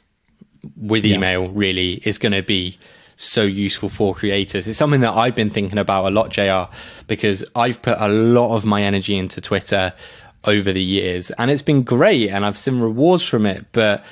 [0.76, 1.50] with email yeah.
[1.52, 2.78] really is going to be
[3.16, 4.66] so useful for creators.
[4.66, 6.70] It's something that I've been thinking about a lot, JR,
[7.06, 9.92] because I've put a lot of my energy into Twitter
[10.44, 14.04] over the years and it's been great and I've seen rewards from it, but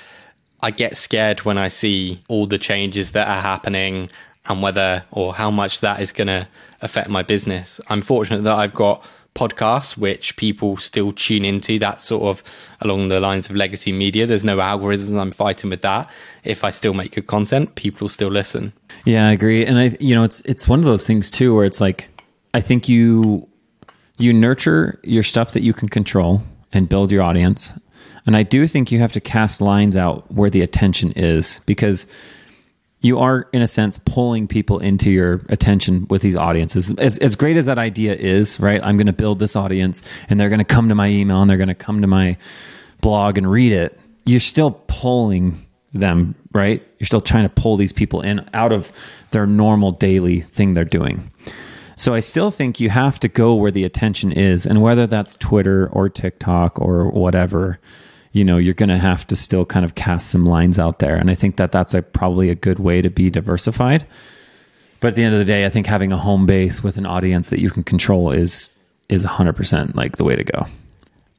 [0.62, 4.08] I get scared when I see all the changes that are happening
[4.46, 6.48] and whether or how much that is going to
[6.80, 7.80] affect my business.
[7.88, 9.04] I'm fortunate that I've got
[9.34, 12.42] podcasts which people still tune into that sort of
[12.80, 14.26] along the lines of legacy media.
[14.26, 15.18] There's no algorithms.
[15.18, 16.08] I'm fighting with that.
[16.44, 18.72] If i still make good content people will still listen.
[19.04, 19.66] Yeah i agree.
[19.66, 22.08] And i you know it's it's one of those things too where it's like
[22.54, 23.48] i think you
[24.18, 26.42] you nurture your stuff that you can control
[26.72, 27.72] and build your audience.
[28.26, 32.06] And i do think you have to cast lines out where the attention is because
[33.04, 36.92] you are in a sense pulling people into your attention with these audiences.
[36.94, 40.40] As, as great as that idea is right i'm going to build this audience and
[40.40, 42.36] they're going to come to my email and they're going to come to my
[43.00, 45.58] blog and read it you're still pulling
[45.92, 46.86] them right?
[46.98, 48.90] You're still trying to pull these people in out of
[49.32, 51.30] their normal daily thing they're doing.
[51.96, 55.36] So i still think you have to go where the attention is and whether that's
[55.36, 57.78] twitter or tiktok or whatever
[58.34, 61.16] you know you're going to have to still kind of cast some lines out there
[61.16, 64.06] and i think that that's a, probably a good way to be diversified
[65.00, 67.06] but at the end of the day i think having a home base with an
[67.06, 68.68] audience that you can control is
[69.10, 70.66] is 100% like the way to go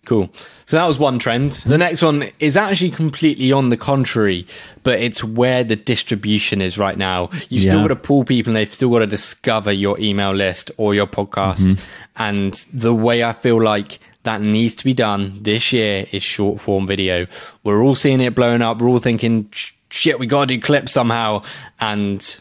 [0.05, 0.29] Cool.
[0.65, 1.53] So that was one trend.
[1.65, 4.47] The next one is actually completely on the contrary,
[4.83, 7.29] but it's where the distribution is right now.
[7.49, 7.71] You yeah.
[7.71, 10.93] still got to pull people and they've still got to discover your email list or
[10.93, 11.67] your podcast.
[11.67, 11.83] Mm-hmm.
[12.17, 16.59] And the way I feel like that needs to be done this year is short
[16.59, 17.25] form video.
[17.63, 18.79] We're all seeing it blowing up.
[18.79, 19.49] We're all thinking,
[19.89, 21.43] shit, we got to do clips somehow.
[21.79, 22.39] And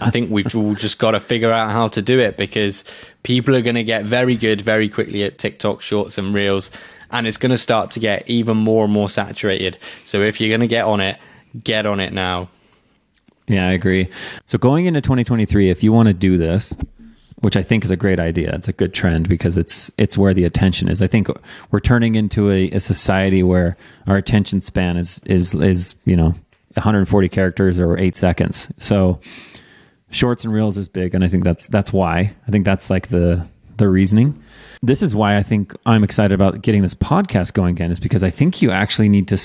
[0.00, 2.84] I think we've all just got to figure out how to do it because
[3.22, 6.70] people are going to get very good very quickly at TikTok shorts and reels.
[7.10, 9.78] And it's going to start to get even more and more saturated.
[10.04, 11.18] So if you're going to get on it,
[11.62, 12.48] get on it now.
[13.48, 14.08] Yeah, I agree.
[14.46, 16.74] So going into 2023, if you want to do this,
[17.42, 18.54] which I think is a great idea.
[18.54, 21.02] It's a good trend because it's it's where the attention is.
[21.02, 21.28] I think
[21.70, 23.76] we're turning into a, a society where
[24.06, 26.34] our attention span is is is you know
[26.74, 28.72] 140 characters or eight seconds.
[28.78, 29.20] So
[30.10, 32.34] shorts and reels is big, and I think that's that's why.
[32.46, 34.40] I think that's like the the reasoning.
[34.80, 37.90] This is why I think I'm excited about getting this podcast going again.
[37.90, 39.38] Is because I think you actually need to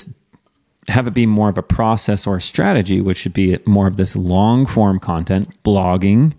[0.87, 3.97] have it be more of a process or a strategy, which should be more of
[3.97, 6.33] this long form content, blogging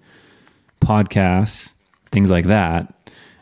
[0.81, 1.75] podcasts,
[2.11, 2.95] things like that.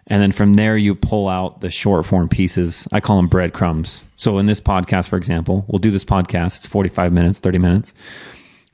[0.08, 2.86] And then from there, you pull out the short form pieces.
[2.92, 4.04] I call them breadcrumbs.
[4.14, 6.58] So in this podcast, for example, we'll do this podcast.
[6.58, 7.94] It's 45 minutes, 30 minutes.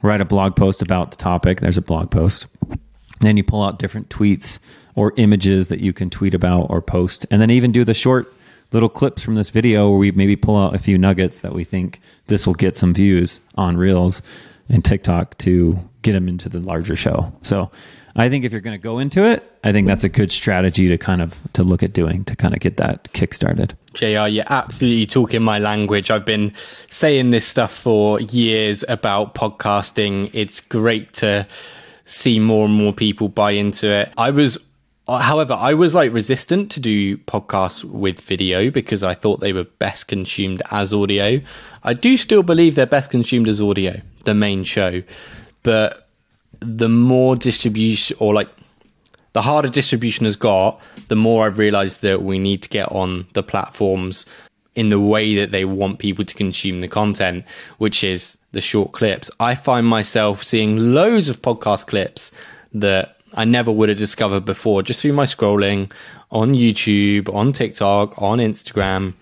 [0.03, 1.61] Write a blog post about the topic.
[1.61, 2.47] There's a blog post.
[2.69, 2.81] And
[3.21, 4.59] then you pull out different tweets
[4.95, 7.25] or images that you can tweet about or post.
[7.31, 8.35] And then even do the short
[8.73, 11.65] little clips from this video where we maybe pull out a few nuggets that we
[11.65, 14.23] think this will get some views on Reels
[14.69, 17.33] and TikTok to get them into the larger show.
[17.43, 17.71] So
[18.15, 20.89] I think if you're going to go into it, I think that's a good strategy
[20.89, 23.77] to kind of to look at doing to kind of get that kick started.
[23.95, 26.11] JR, you're absolutely talking my language.
[26.11, 26.53] I've been
[26.89, 30.31] saying this stuff for years about podcasting.
[30.33, 31.47] It's great to
[32.05, 34.13] see more and more people buy into it.
[34.19, 34.59] I was
[35.09, 39.65] however, I was like resistant to do podcasts with video because I thought they were
[39.65, 41.41] best consumed as audio.
[41.83, 45.03] I do still believe they're best consumed as audio, the main show.
[45.63, 46.09] But
[46.61, 48.49] the more distribution or like
[49.33, 53.27] the harder distribution has got, the more I've realized that we need to get on
[53.33, 54.27] the platforms
[54.75, 57.45] in the way that they want people to consume the content,
[57.79, 59.31] which is the short clips.
[59.41, 62.33] I find myself seeing loads of podcast clips
[62.73, 65.91] that I never would have discovered before just through my scrolling
[66.31, 69.15] on YouTube, on TikTok, on Instagram.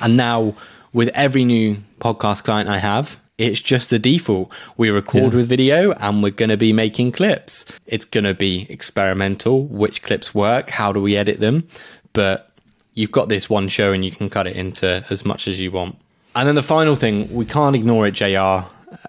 [0.00, 0.54] And now
[0.92, 4.52] with every new podcast client I have, it's just the default.
[4.76, 5.36] We record yeah.
[5.36, 7.64] with video and we're going to be making clips.
[7.86, 9.64] It's going to be experimental.
[9.66, 10.70] Which clips work?
[10.70, 11.68] How do we edit them?
[12.12, 12.50] But
[12.94, 15.70] you've got this one show and you can cut it into as much as you
[15.70, 15.96] want.
[16.34, 18.66] And then the final thing, we can't ignore it, JR.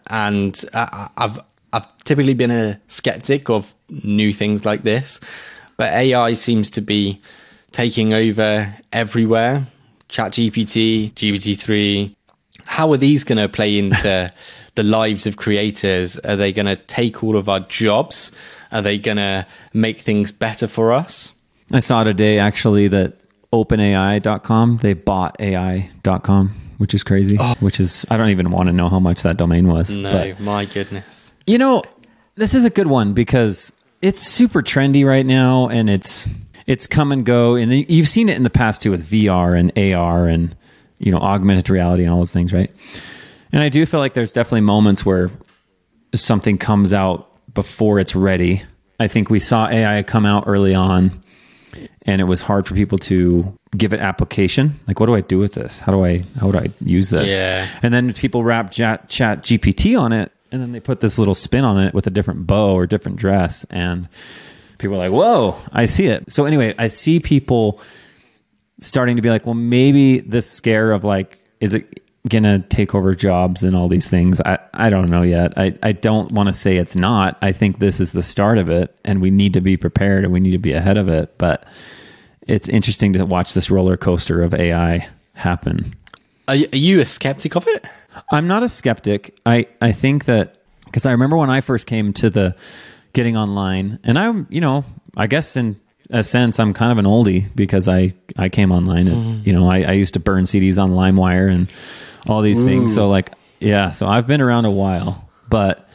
[0.08, 1.40] And I've,
[1.74, 5.20] I've typically been a skeptic of new things like this,
[5.76, 7.20] but AI seems to be
[7.72, 9.68] taking over everywhere.
[10.10, 12.16] ChatGPT, GPT-3,
[12.70, 14.32] how are these going to play into
[14.76, 16.18] the lives of creators?
[16.20, 18.32] Are they going to take all of our jobs?
[18.72, 21.34] Are they going to make things better for us?
[21.72, 23.14] I saw today actually that
[23.52, 24.78] openai.com.
[24.82, 27.38] They bought ai.com, which is crazy.
[27.40, 27.56] Oh.
[27.60, 29.90] Which is I don't even want to know how much that domain was.
[29.90, 31.32] No, But my goodness.
[31.48, 31.82] you know,
[32.36, 36.28] this is a good one because it's super trendy right now and it's
[36.68, 39.94] it's come and go and you've seen it in the past too with VR and
[39.94, 40.56] AR and
[41.00, 42.72] you know augmented reality and all those things, right?
[43.52, 45.32] And I do feel like there's definitely moments where
[46.14, 48.62] something comes out before it's ready.
[49.00, 51.24] I think we saw AI come out early on
[52.04, 54.80] and it was hard for people to give it application.
[54.88, 55.80] Like, what do I do with this?
[55.80, 57.38] How do I how do I use this?
[57.38, 57.68] Yeah.
[57.82, 61.36] And then people wrap chat, chat GPT on it, and then they put this little
[61.36, 64.10] spin on it with a different bow or different dress, and
[64.78, 67.80] people are like, "Whoa, I see it." So anyway, I see people
[68.82, 73.16] starting to be like, "Well, maybe this scare of like, is it gonna take over
[73.16, 75.54] jobs and all these things?" I I don't know yet.
[75.58, 77.38] I I don't want to say it's not.
[77.42, 80.34] I think this is the start of it, and we need to be prepared and
[80.34, 81.66] we need to be ahead of it, but
[82.50, 85.96] it's interesting to watch this roller coaster of AI happen.
[86.48, 87.86] Are, you a skeptic of it?
[88.32, 89.40] I'm not a skeptic.
[89.46, 92.56] I, I think that because I remember when I first came to the
[93.14, 94.84] getting online, and I'm, you know,
[95.16, 99.08] I guess in a sense, I'm kind of an oldie because I, I came online
[99.08, 99.48] and, mm-hmm.
[99.48, 101.70] you know, I, I used to burn CDs on LimeWire and
[102.28, 102.94] all these things.
[102.96, 105.90] So, like, yeah, so I've been around a while, but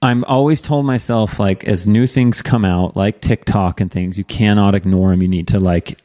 [0.00, 4.24] I'm always told myself like as new things come out, like TikTok and things, you
[4.24, 5.22] cannot ignore them.
[5.22, 5.98] You need to like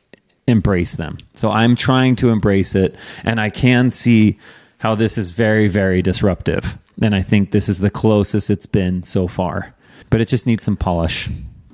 [0.47, 1.19] embrace them.
[1.35, 4.39] So I'm trying to embrace it, and I can see
[4.79, 6.77] how this is very, very disruptive.
[7.01, 9.73] And I think this is the closest it's been so far.
[10.09, 11.29] But it just needs some polish,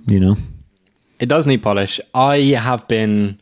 [0.05, 0.37] you know.
[1.19, 1.99] It does need polish.
[2.13, 3.39] I have been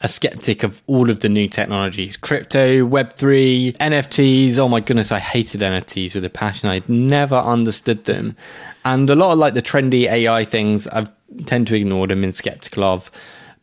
[0.00, 4.58] a skeptic of all of the new technologies crypto, Web3, NFTs.
[4.58, 6.68] Oh my goodness, I hated NFTs with a passion.
[6.68, 8.36] I'd never understood them.
[8.84, 11.06] And a lot of like the trendy AI things, I
[11.46, 13.10] tend to ignore them and skeptical of.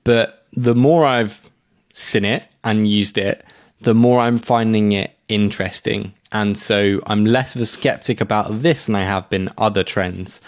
[0.04, 1.49] But the more I've
[1.93, 3.45] seen it and used it,
[3.82, 6.13] the more I'm finding it interesting.
[6.32, 10.41] And so I'm less of a skeptic about this than I have been other trends.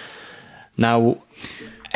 [0.76, 1.22] Now,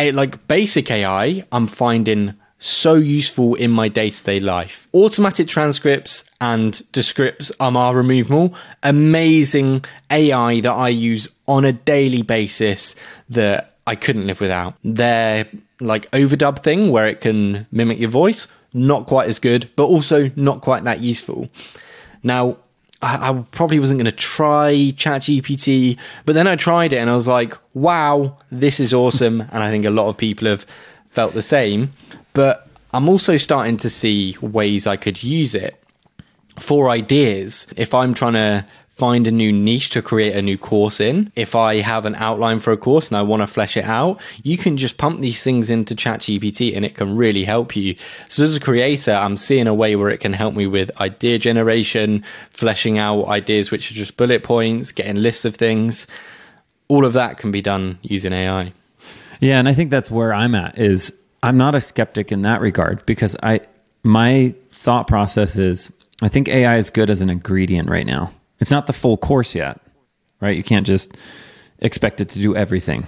[0.09, 4.87] like basic AI, I'm finding so useful in my day to day life.
[4.93, 8.55] Automatic transcripts and Descript's um, are removable.
[8.83, 12.95] Amazing AI that I use on a daily basis
[13.29, 14.75] that I couldn't live without.
[14.83, 15.47] Their
[15.79, 20.29] like overdub thing where it can mimic your voice, not quite as good, but also
[20.35, 21.49] not quite that useful.
[22.21, 22.57] Now,
[23.01, 27.15] I, I probably wasn't going to try ChatGPT, but then I tried it and I
[27.15, 29.41] was like, wow, this is awesome.
[29.51, 30.65] and I think a lot of people have
[31.09, 31.91] felt the same.
[32.33, 35.81] But I'm also starting to see ways I could use it
[36.59, 37.67] for ideas.
[37.77, 38.65] If I'm trying to
[39.01, 42.59] find a new niche to create a new course in, if I have an outline
[42.59, 45.41] for a course and I want to flesh it out, you can just pump these
[45.41, 47.95] things into ChatGPT and it can really help you.
[48.29, 51.39] So as a creator, I'm seeing a way where it can help me with idea
[51.39, 56.05] generation, fleshing out ideas which are just bullet points, getting lists of things.
[56.87, 58.71] All of that can be done using AI.
[59.39, 61.11] Yeah, and I think that's where I'm at is
[61.41, 63.61] I'm not a skeptic in that regard because I
[64.03, 68.31] my thought process is I think AI is good as an ingredient right now.
[68.61, 69.81] It's not the full course yet,
[70.39, 70.55] right?
[70.55, 71.17] You can't just
[71.79, 73.05] expect it to do everything.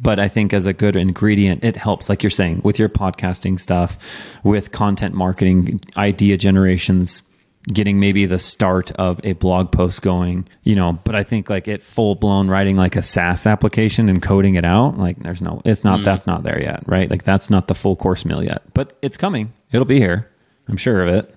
[0.00, 3.58] But I think as a good ingredient, it helps, like you're saying, with your podcasting
[3.58, 3.98] stuff,
[4.42, 7.22] with content marketing, idea generations,
[7.68, 11.66] getting maybe the start of a blog post going, you know, but I think like
[11.66, 15.62] it full blown writing like a SaaS application and coding it out, like there's no,
[15.64, 16.04] it's not, mm.
[16.04, 17.10] that's not there yet, right?
[17.10, 19.52] Like that's not the full course meal yet, but it's coming.
[19.72, 20.30] It'll be here.
[20.68, 21.35] I'm sure of it.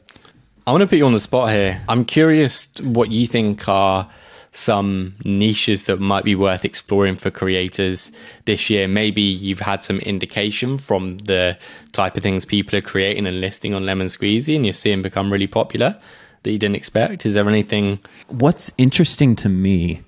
[0.70, 1.82] I want to put you on the spot here.
[1.90, 4.08] I'm curious what you think are
[4.52, 8.12] some niches that might be worth exploring for creators
[8.46, 8.88] this year.
[8.88, 11.58] Maybe you've had some indication from the
[11.92, 15.34] type of things people are creating and listing on Lemon Squeezy and you're seeing become
[15.34, 16.00] really popular
[16.44, 17.26] that you didn't expect.
[17.26, 17.98] Is there anything?
[18.28, 20.04] What's interesting to me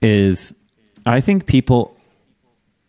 [0.00, 0.54] is
[1.06, 1.96] I think people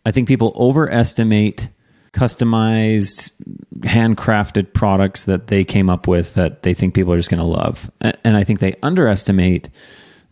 [0.06, 1.70] I think people overestimate
[2.14, 3.32] customized
[3.80, 7.44] handcrafted products that they came up with that they think people are just going to
[7.44, 7.90] love.
[8.00, 9.68] And I think they underestimate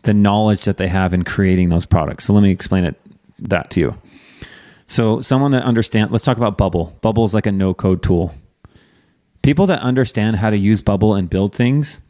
[0.02, 2.24] the knowledge that they have in creating those products.
[2.24, 2.94] So let me explain it
[3.40, 3.98] that to you.
[4.86, 6.96] So someone that understand let's talk about Bubble.
[7.02, 8.32] Bubble is like a no code tool.
[9.42, 12.00] People that understand how to use Bubble and build things,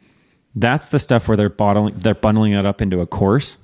[0.53, 3.57] that's the stuff where they're bottling they're bundling it up into a course.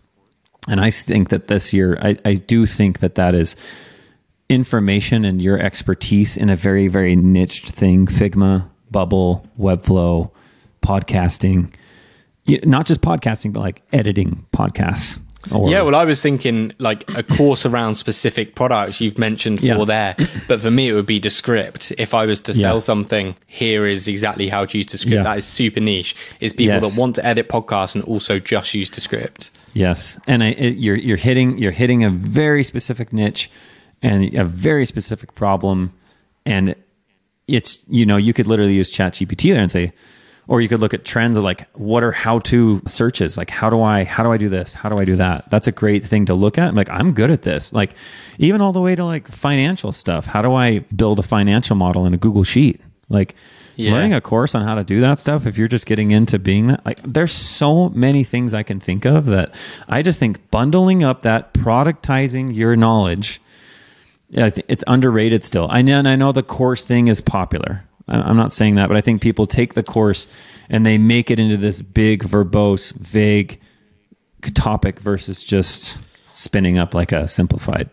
[0.67, 3.55] And I think that this year I, I do think that that is
[4.49, 10.29] information and your expertise in a very very niched thing figma bubble webflow
[10.81, 11.71] podcasting
[12.63, 15.19] not just podcasting but like editing podcasts
[15.51, 19.77] Or, Yeah, well, I was thinking like a course around specific products you've mentioned Yeah.
[19.77, 20.13] for there,
[20.49, 21.93] but for me it would be Descript.
[21.97, 22.79] If I was to sell Yeah.
[22.81, 25.13] something, here is exactly how to use Descript.
[25.15, 25.23] Yeah.
[25.23, 26.13] That is super niche.
[26.41, 26.93] Is people Yes.
[26.93, 29.49] that want to edit podcasts and also just use Descript.
[29.73, 33.49] Yes, and I, it, you're you're hitting you're hitting a very specific niche
[34.01, 35.93] and a very specific problem,
[36.45, 36.75] and
[37.47, 39.91] it's you know you could literally use ChatGPT there and say,
[40.47, 43.37] or you could look at trends of like what are how to searches.
[43.37, 44.73] Like how do I how do I do this?
[44.73, 45.49] How do I do that?
[45.49, 46.69] That's a great thing to look at.
[46.69, 47.73] I'm like I'm good at this.
[47.73, 47.93] Like
[48.37, 50.25] even all the way to like financial stuff.
[50.25, 52.81] How do I build a financial model in a Google sheet?
[53.09, 53.33] Like
[53.75, 53.93] Yeah.
[53.93, 56.67] learning a course on how to do that stuff if you're just getting into being
[56.67, 59.55] that like there's so many things i can think of that
[59.87, 63.41] i just think bundling up that productizing your knowledge
[64.29, 67.21] yeah, I think it's underrated still i know and i know the course thing is
[67.21, 70.27] popular i'm not saying that but i think people take the course
[70.69, 73.59] and they make it into this big verbose vague
[74.53, 75.97] topic versus just
[76.29, 77.89] spinning up like a simplified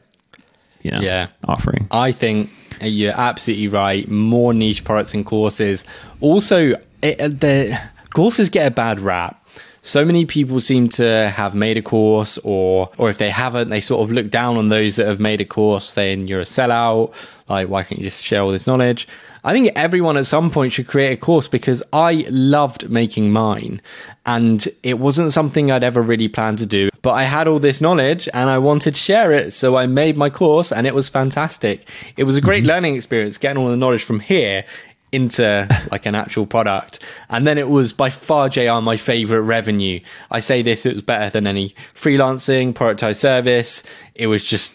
[0.83, 1.29] you know Yeah.
[1.45, 4.07] offering I think you're absolutely right.
[4.09, 5.85] More niche products and courses.
[6.21, 7.81] Also, it, uh, the
[8.15, 9.46] courses get a bad rap.
[9.87, 13.81] So many people seem to have made a course, or or if they haven't, they
[13.81, 17.15] sort of look down on those that have made a course, saying you're a sellout.
[17.49, 19.07] Like, why can't you just share all this knowledge?
[19.45, 23.81] I think everyone at some point should create a course because I loved making mine,
[24.27, 26.89] and it wasn't something I'd ever really planned to do.
[27.01, 30.17] But I had all this knowledge and I wanted to share it, so I made
[30.17, 31.89] my course, and it was fantastic.
[32.17, 32.71] It was a great mm-hmm.
[32.71, 34.65] learning experience getting all the knowledge from here
[35.13, 36.99] into like an actual product.
[37.31, 40.01] And then it was by far JR my favorite revenue.
[40.31, 43.83] I say this, it was better than any freelancing, productized service.
[44.17, 44.75] It was just,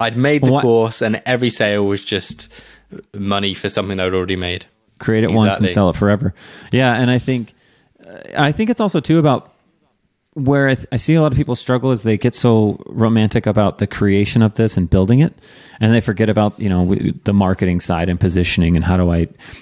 [0.00, 2.48] I'd made the What- course and every sale was just
[3.14, 4.64] money for something I'd already made.
[4.98, 6.34] create it once and sell it forever.
[6.72, 7.52] Yeah, and I think
[8.36, 9.52] I think it's also too about
[10.34, 13.46] where I, th- I see a lot of people struggle is they get so romantic
[13.46, 15.34] about the creation of this and building it,
[15.80, 19.10] and they forget about you know w- the marketing side and positioning and how do
[19.10, 19.18] I.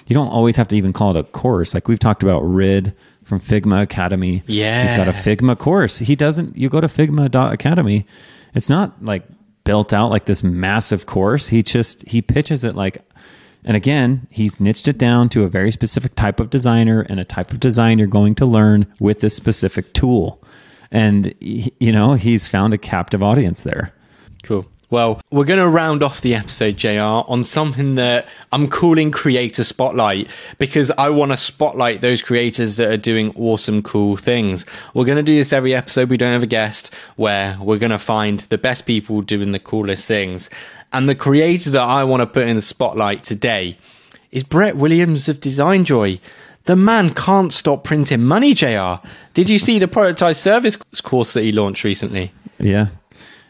[0.07, 1.73] You don't always have to even call it a course.
[1.73, 4.43] Like we've talked about Ridd from Figma Academy.
[4.47, 4.83] Yeah.
[4.83, 5.97] he's got a Figma course.
[5.97, 6.55] He doesn't.
[6.57, 8.05] You go to Figma Academy.
[8.53, 9.23] It's not like
[9.63, 11.47] built out like this massive course.
[11.47, 13.03] He just he pitches it like
[13.67, 17.25] and again, he's niched it down to a very specific type of designer and a
[17.25, 20.41] type of design you're going to learn with this specific tool.
[20.89, 23.93] And, you know, he's found a captive audience there.
[24.41, 24.65] Cool.
[24.89, 29.65] Well, we're going to round off the episode, JR, on something that I'm calling Creator
[29.65, 30.29] Spotlight
[30.59, 34.65] because I want to spotlight those creators that are doing awesome, cool things.
[34.93, 36.09] We're going to do this every episode.
[36.09, 39.59] We don't have a guest where we're going to find the best people doing the
[39.59, 40.49] coolest things.
[40.93, 43.77] And the creator that I want to put in the spotlight today
[44.31, 46.17] is Brett Williams of Design Joy.
[46.63, 49.05] The man can't stop printing money, JR.
[49.33, 52.31] Did you see the productized service course that he launched recently?
[52.57, 52.87] Yeah.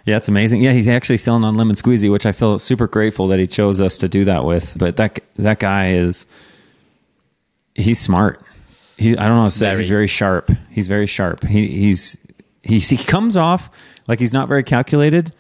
[0.07, 0.61] Yeah, it's amazing.
[0.61, 3.81] Yeah, he's actually selling on Lemon Squeezy, which I feel super grateful that he chose
[3.81, 4.73] us to do that with.
[4.77, 6.25] But that that guy is
[7.75, 8.41] he's smart.
[8.97, 9.65] He I don't know how to say.
[9.67, 9.79] Very.
[9.79, 10.49] he's very sharp.
[10.71, 11.43] He's very sharp.
[11.43, 12.17] He he's
[12.63, 13.69] he's, he comes off
[14.07, 15.33] like he's not very calculated,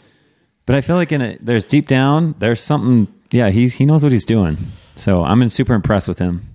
[0.65, 3.07] but I feel like in it there's deep down there's something.
[3.31, 4.57] Yeah, he's he knows what he's doing.
[4.95, 6.45] So I'm in super impressed with him.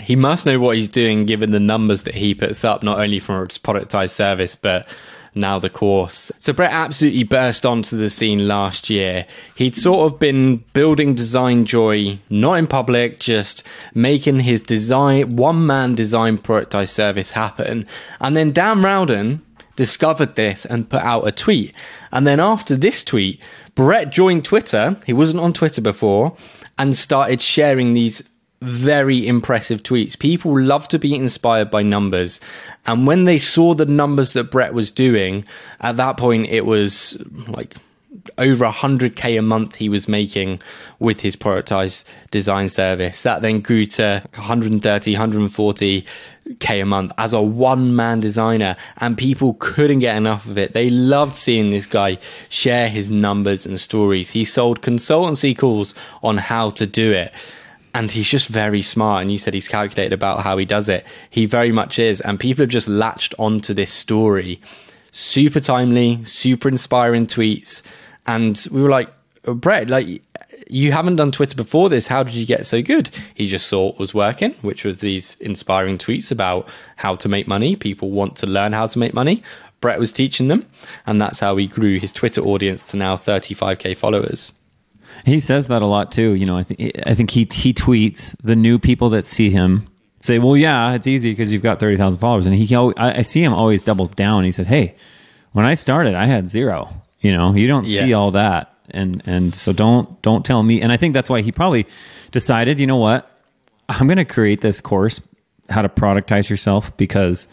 [0.00, 3.20] he must know what he's doing given the numbers that he puts up, not only
[3.20, 4.86] from his productized service, but
[5.34, 6.32] now the course.
[6.38, 9.26] So Brett absolutely burst onto the scene last year.
[9.54, 15.66] He'd sort of been building Design Joy, not in public, just making his design, one
[15.66, 17.86] man design productized service happen.
[18.20, 19.42] And then Dan Rowden
[19.76, 21.72] discovered this and put out a tweet.
[22.10, 23.40] And then after this tweet,
[23.74, 24.96] Brett joined Twitter.
[25.06, 26.36] He wasn't on Twitter before
[26.78, 28.27] and started sharing these
[28.60, 30.18] very impressive tweets.
[30.18, 32.40] People love to be inspired by numbers.
[32.86, 35.44] And when they saw the numbers that Brett was doing,
[35.80, 37.76] at that point, it was like
[38.36, 40.60] over 100k a month he was making
[40.98, 43.22] with his productized design service.
[43.22, 48.76] That then grew to 130, 140k a month as a one man designer.
[48.98, 50.72] And people couldn't get enough of it.
[50.72, 54.30] They loved seeing this guy share his numbers and stories.
[54.30, 57.32] He sold consultancy calls on how to do it
[57.94, 59.22] and he's just very smart.
[59.22, 61.04] And you said he's calculated about how he does it.
[61.30, 62.20] He very much is.
[62.20, 64.60] And people have just latched onto this story.
[65.12, 67.82] Super timely, super inspiring tweets.
[68.26, 69.10] And we were like,
[69.46, 70.22] oh, Brett, like,
[70.70, 72.06] you haven't done Twitter before this.
[72.06, 73.10] How did you get so good?
[73.34, 77.46] He just saw what was working, which was these inspiring tweets about how to make
[77.46, 77.74] money.
[77.74, 79.42] People want to learn how to make money.
[79.80, 80.66] Brett was teaching them.
[81.06, 84.52] And that's how he grew his Twitter audience to now 35k followers.
[85.24, 86.34] He says that a lot too.
[86.34, 89.86] You know, I think I think he he tweets the new people that see him
[90.20, 93.18] say, "Well, yeah, it's easy because you've got thirty thousand followers." And he, al- I,
[93.18, 94.44] I see him always double down.
[94.44, 94.94] He said, "Hey,
[95.52, 96.92] when I started, I had zero.
[97.20, 98.00] You know, you don't Yeah.
[98.00, 100.80] see all that, and and so don't don't tell me.
[100.80, 101.86] And I think that's why he probably
[102.30, 103.28] decided, you know what,
[103.88, 105.20] I'm going to create this course,
[105.68, 107.48] how to productize yourself, because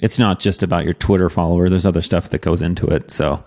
[0.00, 1.70] it's not just about your Twitter follower.
[1.70, 3.10] There's other stuff that goes into it.
[3.10, 3.42] So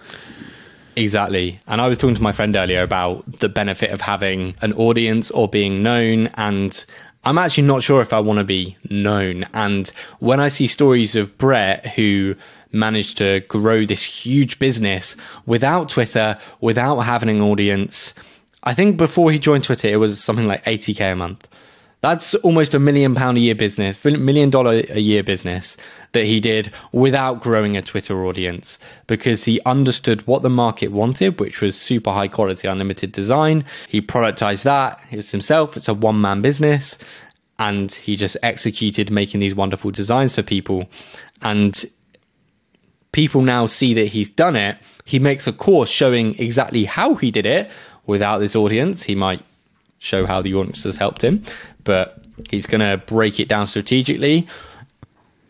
[0.99, 1.59] Exactly.
[1.65, 5.31] And I was talking to my friend earlier about the benefit of having an audience
[5.31, 6.27] or being known.
[6.33, 6.85] And
[7.23, 9.45] I'm actually not sure if I want to be known.
[9.53, 9.89] And
[10.19, 12.35] when I see stories of Brett who
[12.73, 18.13] managed to grow this huge business without Twitter, without having an audience,
[18.63, 21.47] I think before he joined Twitter, it was something like 80K a month.
[22.01, 25.75] That's almost a million pound a year business, million dollar a year business
[26.13, 31.39] that he did without growing a Twitter audience because he understood what the market wanted,
[31.41, 33.65] which was super high quality, unlimited design.
[33.89, 35.01] He productized that.
[35.11, 35.75] It's himself.
[35.75, 36.97] It's a one man business.
[37.59, 40.89] And he just executed making these wonderful designs for people.
[41.41, 41.83] And
[43.11, 44.77] people now see that he's done it.
[45.03, 47.69] He makes a course showing exactly how he did it
[48.05, 49.03] without this audience.
[49.03, 49.43] He might
[49.99, 51.43] show how the audience has helped him,
[51.89, 54.47] but he's going to break it down strategically.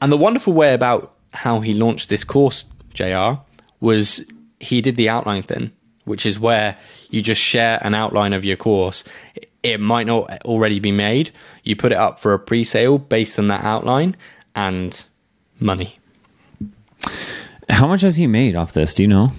[0.01, 2.63] And the wonderful way about how he launched this course,
[2.93, 3.41] JR,
[3.81, 4.25] was
[4.61, 5.73] he did the outline thing,
[6.05, 6.77] which is where
[7.09, 9.03] you just share an outline of your course.
[9.63, 11.31] It might not already be made.
[11.65, 14.15] You put it up for a pre sale based on that outline
[14.55, 15.03] and
[15.59, 15.97] money.
[17.69, 18.93] how much has he made off this?
[18.93, 19.33] Do you know?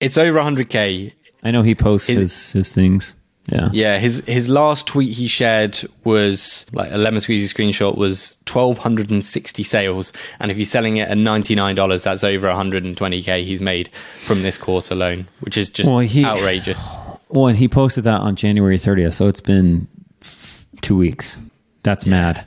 [0.00, 1.14] It's over 100K.
[1.42, 3.14] I know he posts Is- his his things.
[3.50, 3.70] Yeah.
[3.72, 8.76] Yeah, his his last tweet he shared was like a lemon squeezy screenshot was twelve
[8.78, 12.50] hundred and sixty sales, and if you're selling it at ninety nine dollars, that's over
[12.50, 13.88] hundred and twenty k he's made
[14.20, 16.94] from this course alone, which is just Well, he- outrageous.
[17.30, 19.86] Well, and he posted that on January 30th, so it's been
[20.22, 21.38] f- two weeks.
[21.82, 22.46] That's mad.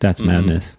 [0.00, 0.28] That's mm-hmm.
[0.28, 0.76] madness.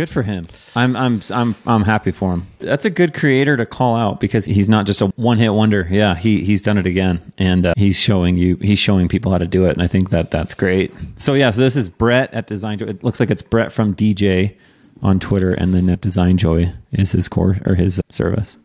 [0.00, 0.46] Good for him.
[0.74, 2.46] I'm I'm I'm I'm happy for him.
[2.60, 5.86] That's a good creator to call out because he's not just a one hit wonder.
[5.90, 9.36] Yeah, he he's done it again, and uh, he's showing you he's showing people how
[9.36, 10.90] to do it, and I think that that's great.
[11.18, 12.86] So yeah, so this is Brett at Design Joy.
[12.86, 14.56] It looks like it's Brett from DJ
[15.02, 18.56] on Twitter, and then at Design Joy is his core or his service.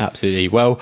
[0.00, 0.48] Absolutely.
[0.48, 0.80] Well,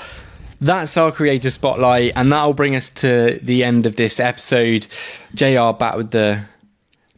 [0.58, 4.86] that's our creator spotlight, and that'll bring us to the end of this episode.
[5.34, 5.72] Jr.
[5.72, 6.46] back with the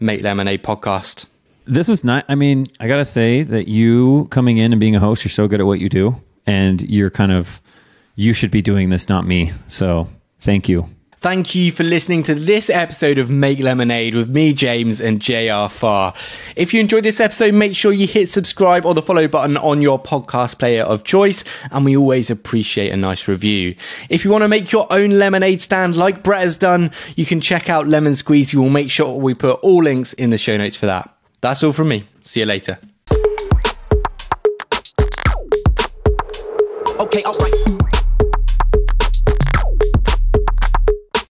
[0.00, 1.26] Make Lemonade podcast.
[1.66, 2.24] This was not.
[2.28, 5.48] I mean, I gotta say that you coming in and being a host, you're so
[5.48, 7.60] good at what you do, and you're kind of
[8.14, 9.52] you should be doing this, not me.
[9.68, 10.08] So
[10.40, 10.88] thank you.
[11.18, 15.66] Thank you for listening to this episode of Make Lemonade with me, James, and JR
[15.68, 16.14] Farr.
[16.54, 19.82] If you enjoyed this episode, make sure you hit subscribe or the follow button on
[19.82, 21.42] your podcast player of choice,
[21.72, 23.74] and we always appreciate a nice review.
[24.08, 27.40] If you want to make your own lemonade stand like Brett has done, you can
[27.40, 28.54] check out Lemon Squeezy.
[28.54, 31.15] We'll make sure we put all links in the show notes for that.
[31.46, 32.02] That's all from me.
[32.24, 32.76] See you later.
[36.98, 37.65] Okay, alright.